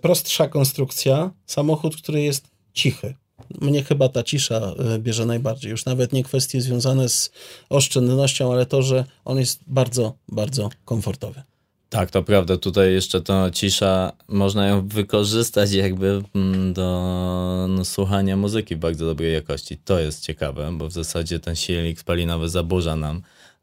prostsza 0.00 0.48
konstrukcja, 0.48 1.30
samochód, 1.46 1.96
który 1.96 2.22
jest 2.22 2.50
cichy. 2.72 3.14
Mnie 3.60 3.84
chyba 3.84 4.08
ta 4.08 4.22
cisza 4.22 4.74
e, 4.78 4.98
bierze 4.98 5.26
najbardziej. 5.26 5.70
Już 5.70 5.84
nawet 5.84 6.12
nie 6.12 6.24
kwestie 6.24 6.60
związane 6.60 7.08
z 7.08 7.30
oszczędnością, 7.70 8.52
ale 8.52 8.66
to, 8.66 8.82
że 8.82 9.04
on 9.24 9.38
jest 9.38 9.60
bardzo, 9.66 10.14
bardzo 10.28 10.70
komfortowy. 10.84 11.42
Tak, 11.88 12.10
to 12.10 12.22
prawda. 12.22 12.56
Tutaj 12.56 12.92
jeszcze 12.92 13.20
ta 13.20 13.50
cisza, 13.50 14.12
można 14.28 14.66
ją 14.66 14.88
wykorzystać 14.88 15.72
jakby 15.72 16.22
mm, 16.34 16.72
do 16.72 17.66
no, 17.68 17.84
słuchania 17.84 18.36
muzyki 18.36 18.76
bardzo 18.76 19.06
dobrej 19.06 19.32
jakości. 19.32 19.78
To 19.84 19.98
jest 19.98 20.22
ciekawe, 20.22 20.72
bo 20.72 20.88
w 20.88 20.92
zasadzie 20.92 21.40
ten 21.40 21.56
silnik 21.56 22.00
spalinowy 22.00 22.48
zaburza 22.48 22.96
nam 22.96 23.22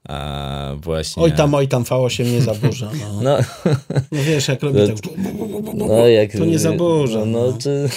a 0.10 0.76
właśnie... 0.82 1.24
Oj 1.24 1.32
tam, 1.32 1.54
oj 1.54 1.68
tam, 1.68 1.84
V8 1.84 2.32
nie 2.32 2.42
zaburza. 2.42 2.92
No, 3.00 3.22
no. 3.22 3.38
no 4.12 4.24
wiesz, 4.24 4.48
jak 4.48 4.64
robi 4.64 4.80
tak... 4.88 4.98
No, 5.74 6.08
jak, 6.08 6.32
to 6.32 6.46
nie 6.46 6.60
zaburza. 6.60 7.26
No, 7.26 7.48
no. 7.48 7.58
Czy... 7.58 7.90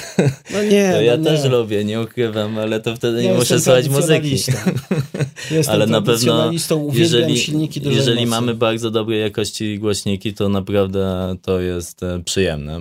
no 0.52 0.62
nie, 0.62 0.92
to 0.94 1.02
ja 1.02 1.16
no 1.16 1.24
też 1.24 1.44
lubię, 1.44 1.84
nie 1.84 2.00
ukrywam, 2.00 2.58
ale 2.58 2.80
to 2.80 2.96
wtedy 2.96 3.22
ja 3.22 3.30
nie 3.30 3.38
muszę 3.38 3.60
słuchać 3.60 3.88
muzyki. 3.88 4.30
Jestem 5.50 5.74
ale 5.74 5.86
na 5.86 6.02
pewno, 6.02 6.50
jeżeli, 6.92 7.40
jeżeli 7.84 8.26
mamy 8.26 8.54
bardzo 8.54 8.90
dobrej 8.90 9.20
jakości 9.20 9.78
głośniki, 9.78 10.34
to 10.34 10.48
naprawdę 10.48 11.34
to 11.42 11.60
jest 11.60 12.02
e, 12.02 12.22
przyjemne. 12.24 12.80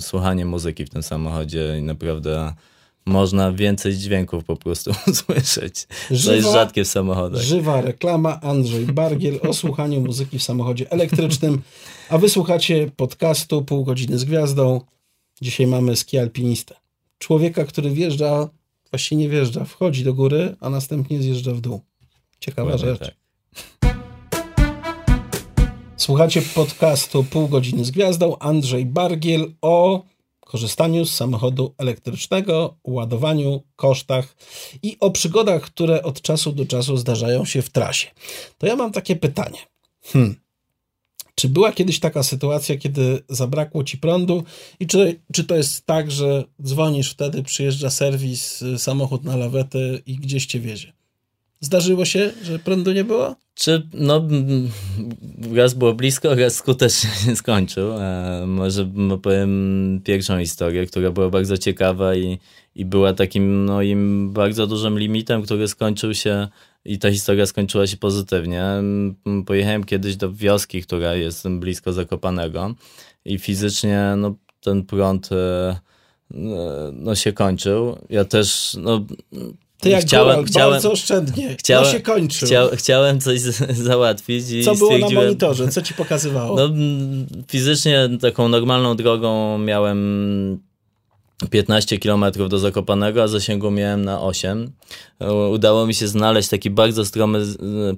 Słuchanie 0.00 0.44
muzyki 0.44 0.84
w 0.84 0.90
tym 0.90 1.02
samochodzie 1.02 1.78
i 1.78 1.82
naprawdę 1.82 2.52
można 3.08 3.52
więcej 3.52 3.96
dźwięków 3.96 4.44
po 4.44 4.56
prostu 4.56 4.90
słyszeć. 5.26 5.86
Żywa, 6.10 6.30
to 6.30 6.36
jest 6.36 6.52
rzadkie 6.52 6.84
w 6.84 6.88
samochodach. 6.88 7.42
Żywa 7.42 7.80
reklama 7.80 8.40
Andrzej 8.40 8.86
Bargiel 8.86 9.40
o 9.48 9.52
słuchaniu 9.52 10.00
muzyki 10.00 10.38
w 10.38 10.42
samochodzie 10.42 10.90
elektrycznym. 10.90 11.62
A 12.08 12.18
wysłuchacie 12.18 12.90
podcastu 12.96 13.62
Pół 13.62 13.84
godziny 13.84 14.18
z 14.18 14.24
gwiazdą. 14.24 14.80
Dzisiaj 15.40 15.66
mamy 15.66 15.96
ski 15.96 16.18
alpinistę. 16.18 16.74
Człowieka, 17.18 17.64
który 17.64 17.90
wjeżdża, 17.90 18.48
właściwie 18.90 19.22
nie 19.22 19.28
wjeżdża, 19.28 19.64
wchodzi 19.64 20.04
do 20.04 20.14
góry, 20.14 20.56
a 20.60 20.70
następnie 20.70 21.22
zjeżdża 21.22 21.52
w 21.52 21.60
dół. 21.60 21.80
Ciekawa 22.40 22.70
Ładnie 22.70 22.88
rzecz. 22.88 22.98
Tak. 23.00 23.18
Słuchacie 25.96 26.42
podcastu 26.54 27.24
Pół 27.24 27.48
godziny 27.48 27.84
z 27.84 27.90
gwiazdą. 27.90 28.38
Andrzej 28.38 28.86
Bargiel 28.86 29.52
o 29.62 30.02
korzystaniu 30.48 31.04
z 31.04 31.14
samochodu 31.14 31.74
elektrycznego, 31.78 32.78
ładowaniu, 32.84 33.62
kosztach 33.76 34.36
i 34.82 34.96
o 35.00 35.10
przygodach, 35.10 35.62
które 35.62 36.02
od 36.02 36.22
czasu 36.22 36.52
do 36.52 36.66
czasu 36.66 36.96
zdarzają 36.96 37.44
się 37.44 37.62
w 37.62 37.70
trasie. 37.70 38.08
To 38.58 38.66
ja 38.66 38.76
mam 38.76 38.92
takie 38.92 39.16
pytanie. 39.16 39.58
Hmm. 40.02 40.36
Czy 41.34 41.48
była 41.48 41.72
kiedyś 41.72 42.00
taka 42.00 42.22
sytuacja, 42.22 42.76
kiedy 42.76 43.22
zabrakło 43.28 43.84
ci 43.84 43.98
prądu 43.98 44.44
i 44.80 44.86
czy, 44.86 45.20
czy 45.32 45.44
to 45.44 45.56
jest 45.56 45.86
tak, 45.86 46.10
że 46.10 46.44
dzwonisz 46.62 47.10
wtedy, 47.10 47.42
przyjeżdża 47.42 47.90
serwis, 47.90 48.64
samochód 48.78 49.24
na 49.24 49.36
lawetę 49.36 49.78
i 50.06 50.16
gdzieś 50.16 50.46
cię 50.46 50.60
wiezie? 50.60 50.97
Zdarzyło 51.60 52.04
się, 52.04 52.30
że 52.42 52.58
prądu 52.58 52.92
nie 52.92 53.04
było? 53.04 53.36
Czy, 53.54 53.88
no, 53.94 54.28
raz 55.54 55.74
było 55.74 55.94
blisko, 55.94 56.34
raz 56.34 56.54
skutecznie 56.54 57.10
się 57.10 57.36
skończył. 57.36 57.92
E, 57.92 58.44
może 58.46 58.90
powiem 59.22 60.00
pierwszą 60.04 60.38
historię, 60.38 60.86
która 60.86 61.10
była 61.10 61.30
bardzo 61.30 61.58
ciekawa 61.58 62.14
i, 62.14 62.38
i 62.74 62.84
była 62.84 63.12
takim, 63.12 63.64
no, 63.64 63.82
im 63.82 64.32
bardzo 64.32 64.66
dużym 64.66 64.98
limitem, 64.98 65.42
który 65.42 65.68
skończył 65.68 66.14
się 66.14 66.48
i 66.84 66.98
ta 66.98 67.10
historia 67.10 67.46
skończyła 67.46 67.86
się 67.86 67.96
pozytywnie. 67.96 68.64
Pojechałem 69.46 69.84
kiedyś 69.84 70.16
do 70.16 70.32
wioski, 70.32 70.82
która 70.82 71.14
jest 71.14 71.48
blisko 71.48 71.92
Zakopanego 71.92 72.74
i 73.24 73.38
fizycznie, 73.38 74.14
no, 74.16 74.34
ten 74.60 74.84
prąd 74.86 75.28
e, 75.32 75.76
no, 76.92 77.14
się 77.14 77.32
kończył. 77.32 77.98
Ja 78.10 78.24
też, 78.24 78.76
no, 78.80 79.06
ty 79.80 79.90
jak 79.90 80.02
chciałem, 80.02 80.26
góral, 80.26 80.44
chciałem, 80.44 80.70
bardzo 80.70 80.92
oszczędnie. 80.92 81.56
Chciałem, 81.58 81.84
no 81.84 81.92
się 81.92 82.00
kończył. 82.00 82.48
Chcia, 82.48 82.68
chciałem 82.76 83.20
coś 83.20 83.40
załatwić 83.88 84.50
i 84.50 84.64
Co 84.64 84.74
było 84.74 84.98
na 84.98 85.10
monitorze? 85.10 85.68
Co 85.68 85.82
ci 85.82 85.94
pokazywało? 85.94 86.56
No, 86.56 86.68
fizycznie 87.48 88.08
taką 88.20 88.48
normalną 88.48 88.96
drogą 88.96 89.58
miałem 89.58 90.67
15 91.50 91.98
km 91.98 92.24
do 92.48 92.58
Zakopanego, 92.58 93.22
a 93.22 93.28
zasięgu 93.28 93.70
miałem 93.70 94.04
na 94.04 94.22
8. 94.22 94.72
Udało 95.52 95.86
mi 95.86 95.94
się 95.94 96.08
znaleźć 96.08 96.48
taki 96.48 96.70
bardzo 96.70 97.04
stromy 97.04 97.44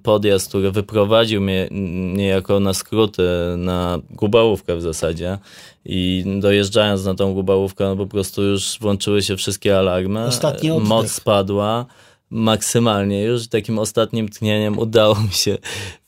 podjazd, 0.03 0.48
który 0.48 0.70
wyprowadził 0.70 1.40
mnie 1.40 1.68
niejako 2.16 2.61
na 2.61 2.74
skróty, 2.74 3.22
na 3.57 3.98
Gubałówkę 4.11 4.76
w 4.76 4.83
zasadzie. 4.83 5.38
I 5.85 6.24
dojeżdżając 6.40 7.05
na 7.05 7.14
tą 7.14 7.35
Gubałówkę, 7.35 7.85
no 7.85 7.96
po 7.96 8.07
prostu 8.07 8.42
już 8.42 8.79
włączyły 8.81 9.22
się 9.22 9.37
wszystkie 9.37 9.79
alarmy. 9.79 10.24
Ostatni 10.24 10.70
oddech. 10.70 10.88
Moc 10.88 11.12
spadła 11.12 11.87
maksymalnie 12.31 13.22
już 13.22 13.48
takim 13.48 13.79
ostatnim 13.79 14.29
tchnieniem 14.29 14.79
udało 14.79 15.14
mi 15.14 15.33
się 15.33 15.59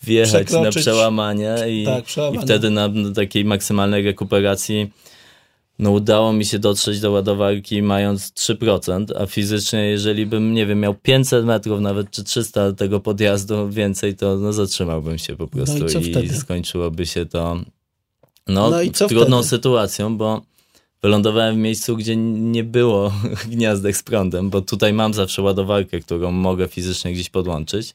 wjechać 0.02 0.50
na 0.50 0.70
przełamanie 0.70 1.56
i, 1.68 1.84
tak, 1.84 2.04
przełamanie. 2.04 2.42
i 2.42 2.44
wtedy 2.44 2.70
na, 2.70 2.88
na 2.88 3.14
takiej 3.14 3.44
maksymalnej 3.44 4.02
rekuperacji 4.02 4.90
no 5.82 5.90
udało 5.90 6.32
mi 6.32 6.44
się 6.44 6.58
dotrzeć 6.58 7.00
do 7.00 7.10
ładowarki 7.10 7.82
mając 7.82 8.32
3%, 8.32 9.04
a 9.18 9.26
fizycznie 9.26 9.80
jeżeli 9.80 10.26
bym, 10.26 10.54
nie 10.54 10.66
wiem, 10.66 10.80
miał 10.80 10.94
500 10.94 11.44
metrów 11.44 11.80
nawet, 11.80 12.10
czy 12.10 12.24
300 12.24 12.72
tego 12.72 13.00
podjazdu 13.00 13.68
więcej, 13.68 14.16
to 14.16 14.36
no, 14.36 14.52
zatrzymałbym 14.52 15.18
się 15.18 15.36
po 15.36 15.48
prostu 15.48 15.78
no 15.94 16.20
i, 16.20 16.24
i 16.24 16.28
skończyłoby 16.28 17.06
się 17.06 17.26
to 17.26 17.60
no, 18.48 18.70
no 18.70 18.78
trudną 19.08 19.36
wtedy? 19.36 19.48
sytuacją, 19.48 20.16
bo 20.16 20.42
wylądowałem 21.02 21.54
w 21.54 21.58
miejscu, 21.58 21.96
gdzie 21.96 22.16
nie 22.16 22.64
było 22.64 23.12
gniazdek 23.52 23.96
z 23.96 24.02
prądem, 24.02 24.50
bo 24.50 24.60
tutaj 24.60 24.92
mam 24.92 25.14
zawsze 25.14 25.42
ładowarkę, 25.42 26.00
którą 26.00 26.30
mogę 26.32 26.68
fizycznie 26.68 27.12
gdzieś 27.12 27.30
podłączyć. 27.30 27.94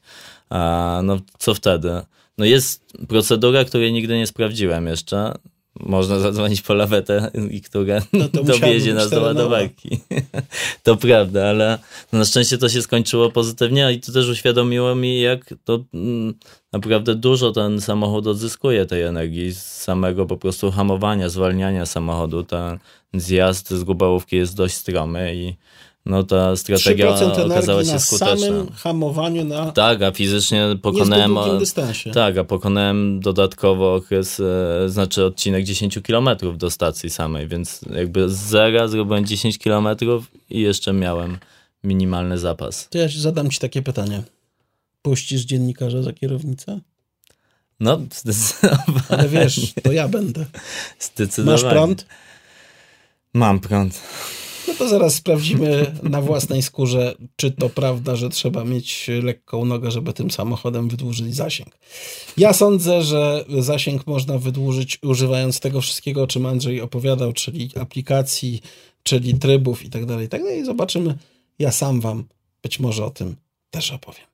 A 0.50 1.00
no 1.04 1.18
co 1.38 1.54
wtedy? 1.54 1.90
No 2.38 2.44
jest 2.44 2.92
procedura, 3.08 3.64
której 3.64 3.92
nigdy 3.92 4.16
nie 4.16 4.26
sprawdziłem 4.26 4.86
jeszcze 4.86 5.34
można 5.80 6.18
zadzwonić 6.18 6.62
po 6.62 6.74
lawetę, 6.74 7.30
i 7.50 7.60
która 7.60 8.00
no 8.12 8.28
dowiezie 8.28 8.94
nas 9.00 9.10
do 9.10 9.22
ładowarki. 9.22 10.00
to 10.82 10.96
prawda, 10.96 11.48
ale 11.48 11.78
na 12.12 12.24
szczęście 12.24 12.58
to 12.58 12.68
się 12.68 12.82
skończyło 12.82 13.30
pozytywnie 13.30 13.92
i 13.92 14.00
to 14.00 14.12
też 14.12 14.28
uświadomiło 14.28 14.94
mi, 14.94 15.20
jak 15.20 15.54
to 15.64 15.84
mm, 15.94 16.34
naprawdę 16.72 17.14
dużo 17.14 17.52
ten 17.52 17.80
samochód 17.80 18.26
odzyskuje 18.26 18.86
tej 18.86 19.02
energii 19.02 19.52
z 19.52 19.62
samego 19.62 20.26
po 20.26 20.36
prostu 20.36 20.70
hamowania, 20.70 21.28
zwalniania 21.28 21.86
samochodu. 21.86 22.44
Ten 22.44 22.78
zjazd 23.14 23.70
z 23.70 23.84
Gubałówki 23.84 24.36
jest 24.36 24.56
dość 24.56 24.74
stromy 24.74 25.34
i 25.34 25.56
no 26.08 26.22
ta 26.22 26.56
strategia 26.56 27.14
okazała 27.46 27.84
się 27.84 27.98
skuteczna. 27.98 28.34
na 28.34 28.36
samym 28.36 28.72
hamowaniu 28.72 29.44
na 29.44 29.72
Tak, 29.72 30.02
a 30.02 30.12
fizycznie 30.12 30.66
pokonałem 30.82 31.58
dystansie. 31.58 32.10
Tak, 32.10 32.38
a 32.38 32.44
pokonałem 32.44 33.20
dodatkowo 33.20 33.94
okres, 33.94 34.40
e, 34.40 34.88
znaczy 34.88 35.24
odcinek 35.24 35.64
10 35.64 35.98
km 36.02 36.28
do 36.56 36.70
stacji 36.70 37.10
samej, 37.10 37.48
więc 37.48 37.80
jakby 37.94 38.30
z 38.30 38.36
zera 38.36 38.88
zrobiłem 38.88 39.26
10 39.26 39.58
km 39.58 39.88
i 40.50 40.60
jeszcze 40.60 40.92
miałem 40.92 41.38
minimalny 41.84 42.38
zapas. 42.38 42.88
To 42.88 42.98
ja 42.98 43.08
zadam 43.16 43.50
ci 43.50 43.58
takie 43.58 43.82
pytanie. 43.82 44.22
Puścisz 45.02 45.40
dziennikarza 45.44 46.02
za 46.02 46.12
kierownicę? 46.12 46.80
No, 47.80 48.00
zdecydowanie. 48.14 49.00
Ale 49.08 49.28
wiesz, 49.28 49.72
to 49.82 49.92
ja 49.92 50.08
będę. 50.08 50.46
Zdecydowanie. 51.00 51.62
Masz 51.62 51.72
prąd? 51.72 52.06
Mam 53.32 53.60
prąd. 53.60 54.00
No 54.68 54.74
to 54.74 54.88
zaraz 54.88 55.14
sprawdzimy 55.14 55.94
na 56.02 56.22
własnej 56.22 56.62
skórze, 56.62 57.14
czy 57.36 57.50
to 57.50 57.68
prawda, 57.68 58.16
że 58.16 58.28
trzeba 58.28 58.64
mieć 58.64 59.10
lekką 59.22 59.64
nogę, 59.64 59.90
żeby 59.90 60.12
tym 60.12 60.30
samochodem 60.30 60.88
wydłużyć 60.88 61.34
zasięg. 61.34 61.78
Ja 62.36 62.52
sądzę, 62.52 63.02
że 63.02 63.44
zasięg 63.58 64.06
można 64.06 64.38
wydłużyć 64.38 64.98
używając 65.02 65.60
tego 65.60 65.80
wszystkiego, 65.80 66.22
o 66.22 66.26
czym 66.26 66.46
Andrzej 66.46 66.80
opowiadał, 66.80 67.32
czyli 67.32 67.70
aplikacji, 67.80 68.60
czyli 69.02 69.38
trybów 69.38 69.84
i 69.84 69.90
tak 69.90 70.06
dalej, 70.06 70.26
i 70.26 70.28
tak 70.28 70.42
dalej. 70.42 70.64
Zobaczymy. 70.64 71.18
Ja 71.58 71.72
sam 71.72 72.00
wam 72.00 72.24
być 72.62 72.80
może 72.80 73.04
o 73.04 73.10
tym 73.10 73.36
też 73.70 73.92
opowiem. 73.92 74.24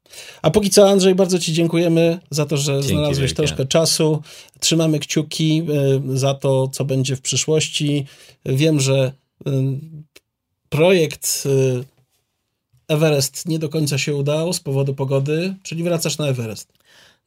A 0.43 0.51
póki 0.51 0.71
co, 0.71 0.91
Andrzej, 0.91 1.15
bardzo 1.15 1.39
Ci 1.39 1.53
dziękujemy 1.53 2.19
za 2.31 2.47
to, 2.47 2.57
że 2.57 2.73
Dzięki 2.73 2.89
znalazłeś 2.89 3.19
wielkie. 3.19 3.35
troszkę 3.35 3.67
czasu. 3.67 4.23
Trzymamy 4.61 4.99
kciuki 4.99 5.63
y, 6.15 6.19
za 6.19 6.35
to, 6.35 6.69
co 6.69 6.85
będzie 6.85 7.17
w 7.17 7.21
przyszłości. 7.21 8.07
Wiem, 8.47 8.81
że 8.81 9.13
y, 9.47 9.51
projekt 10.75 11.43
y, 11.47 11.85
Everest 12.89 13.49
nie 13.49 13.59
do 13.59 13.69
końca 13.69 13.99
się 13.99 14.15
udał 14.15 14.53
z 14.53 14.61
powodu 14.61 14.95
pogody, 14.95 15.55
czyli 15.63 15.83
wracasz 15.83 16.19
na 16.19 16.27
Everest. 16.27 16.73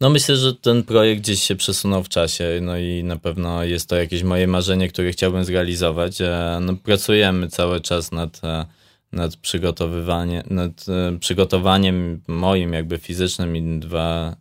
No 0.01 0.09
myślę, 0.09 0.35
że 0.35 0.53
ten 0.53 0.83
projekt 0.83 1.21
gdzieś 1.21 1.43
się 1.43 1.55
przesunął 1.55 2.03
w 2.03 2.09
czasie, 2.09 2.59
no 2.61 2.77
i 2.77 3.03
na 3.03 3.17
pewno 3.17 3.63
jest 3.63 3.89
to 3.89 3.95
jakieś 3.95 4.23
moje 4.23 4.47
marzenie, 4.47 4.89
które 4.89 5.11
chciałbym 5.11 5.45
zrealizować. 5.45 6.21
E, 6.21 6.59
No, 6.61 6.73
pracujemy 6.75 7.47
cały 7.47 7.81
czas 7.81 8.11
nad, 8.11 8.43
e, 8.43 8.65
nad 9.11 9.35
przygotowywaniem, 9.35 10.43
nad 10.49 10.85
e, 10.89 11.19
przygotowaniem 11.19 12.21
moim 12.27 12.73
jakby 12.73 12.97
fizycznym 12.97 13.55
i 13.55 13.79
dwa 13.79 14.35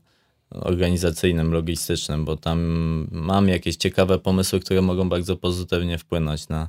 organizacyjnym, 0.50 1.52
logistycznym, 1.52 2.24
bo 2.24 2.36
tam 2.36 2.58
mam 3.10 3.48
jakieś 3.48 3.76
ciekawe 3.76 4.18
pomysły, 4.18 4.60
które 4.60 4.82
mogą 4.82 5.08
bardzo 5.08 5.36
pozytywnie 5.36 5.98
wpłynąć 5.98 6.48
na 6.48 6.68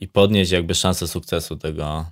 i 0.00 0.08
podnieść 0.08 0.50
jakby 0.50 0.74
szansę 0.74 1.08
sukcesu 1.08 1.56
tego, 1.56 2.06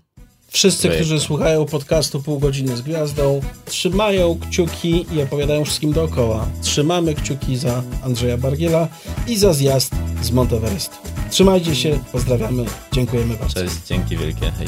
Wszyscy, 0.48 0.82
Projektu. 0.88 1.04
którzy 1.06 1.20
słuchają 1.20 1.66
podcastu 1.66 2.22
Pół 2.22 2.38
godziny 2.38 2.76
z 2.76 2.82
gwiazdą, 2.82 3.40
trzymają 3.64 4.38
kciuki 4.38 5.06
i 5.14 5.22
opowiadają 5.22 5.64
wszystkim 5.64 5.92
dookoła. 5.92 6.46
Trzymamy 6.62 7.14
kciuki 7.14 7.56
za 7.56 7.82
Andrzeja 8.04 8.36
Bargiela 8.38 8.88
i 9.26 9.36
za 9.36 9.52
zjazd 9.52 9.94
z 10.22 10.30
Monteverestu. 10.30 10.96
Trzymajcie 11.30 11.76
się, 11.76 11.98
pozdrawiamy, 12.12 12.64
dziękujemy 12.92 13.36
bardzo. 13.36 13.54
Cześć, 13.54 13.74
dzięki 13.86 14.16
wielkie. 14.16 14.50
Hej. 14.50 14.66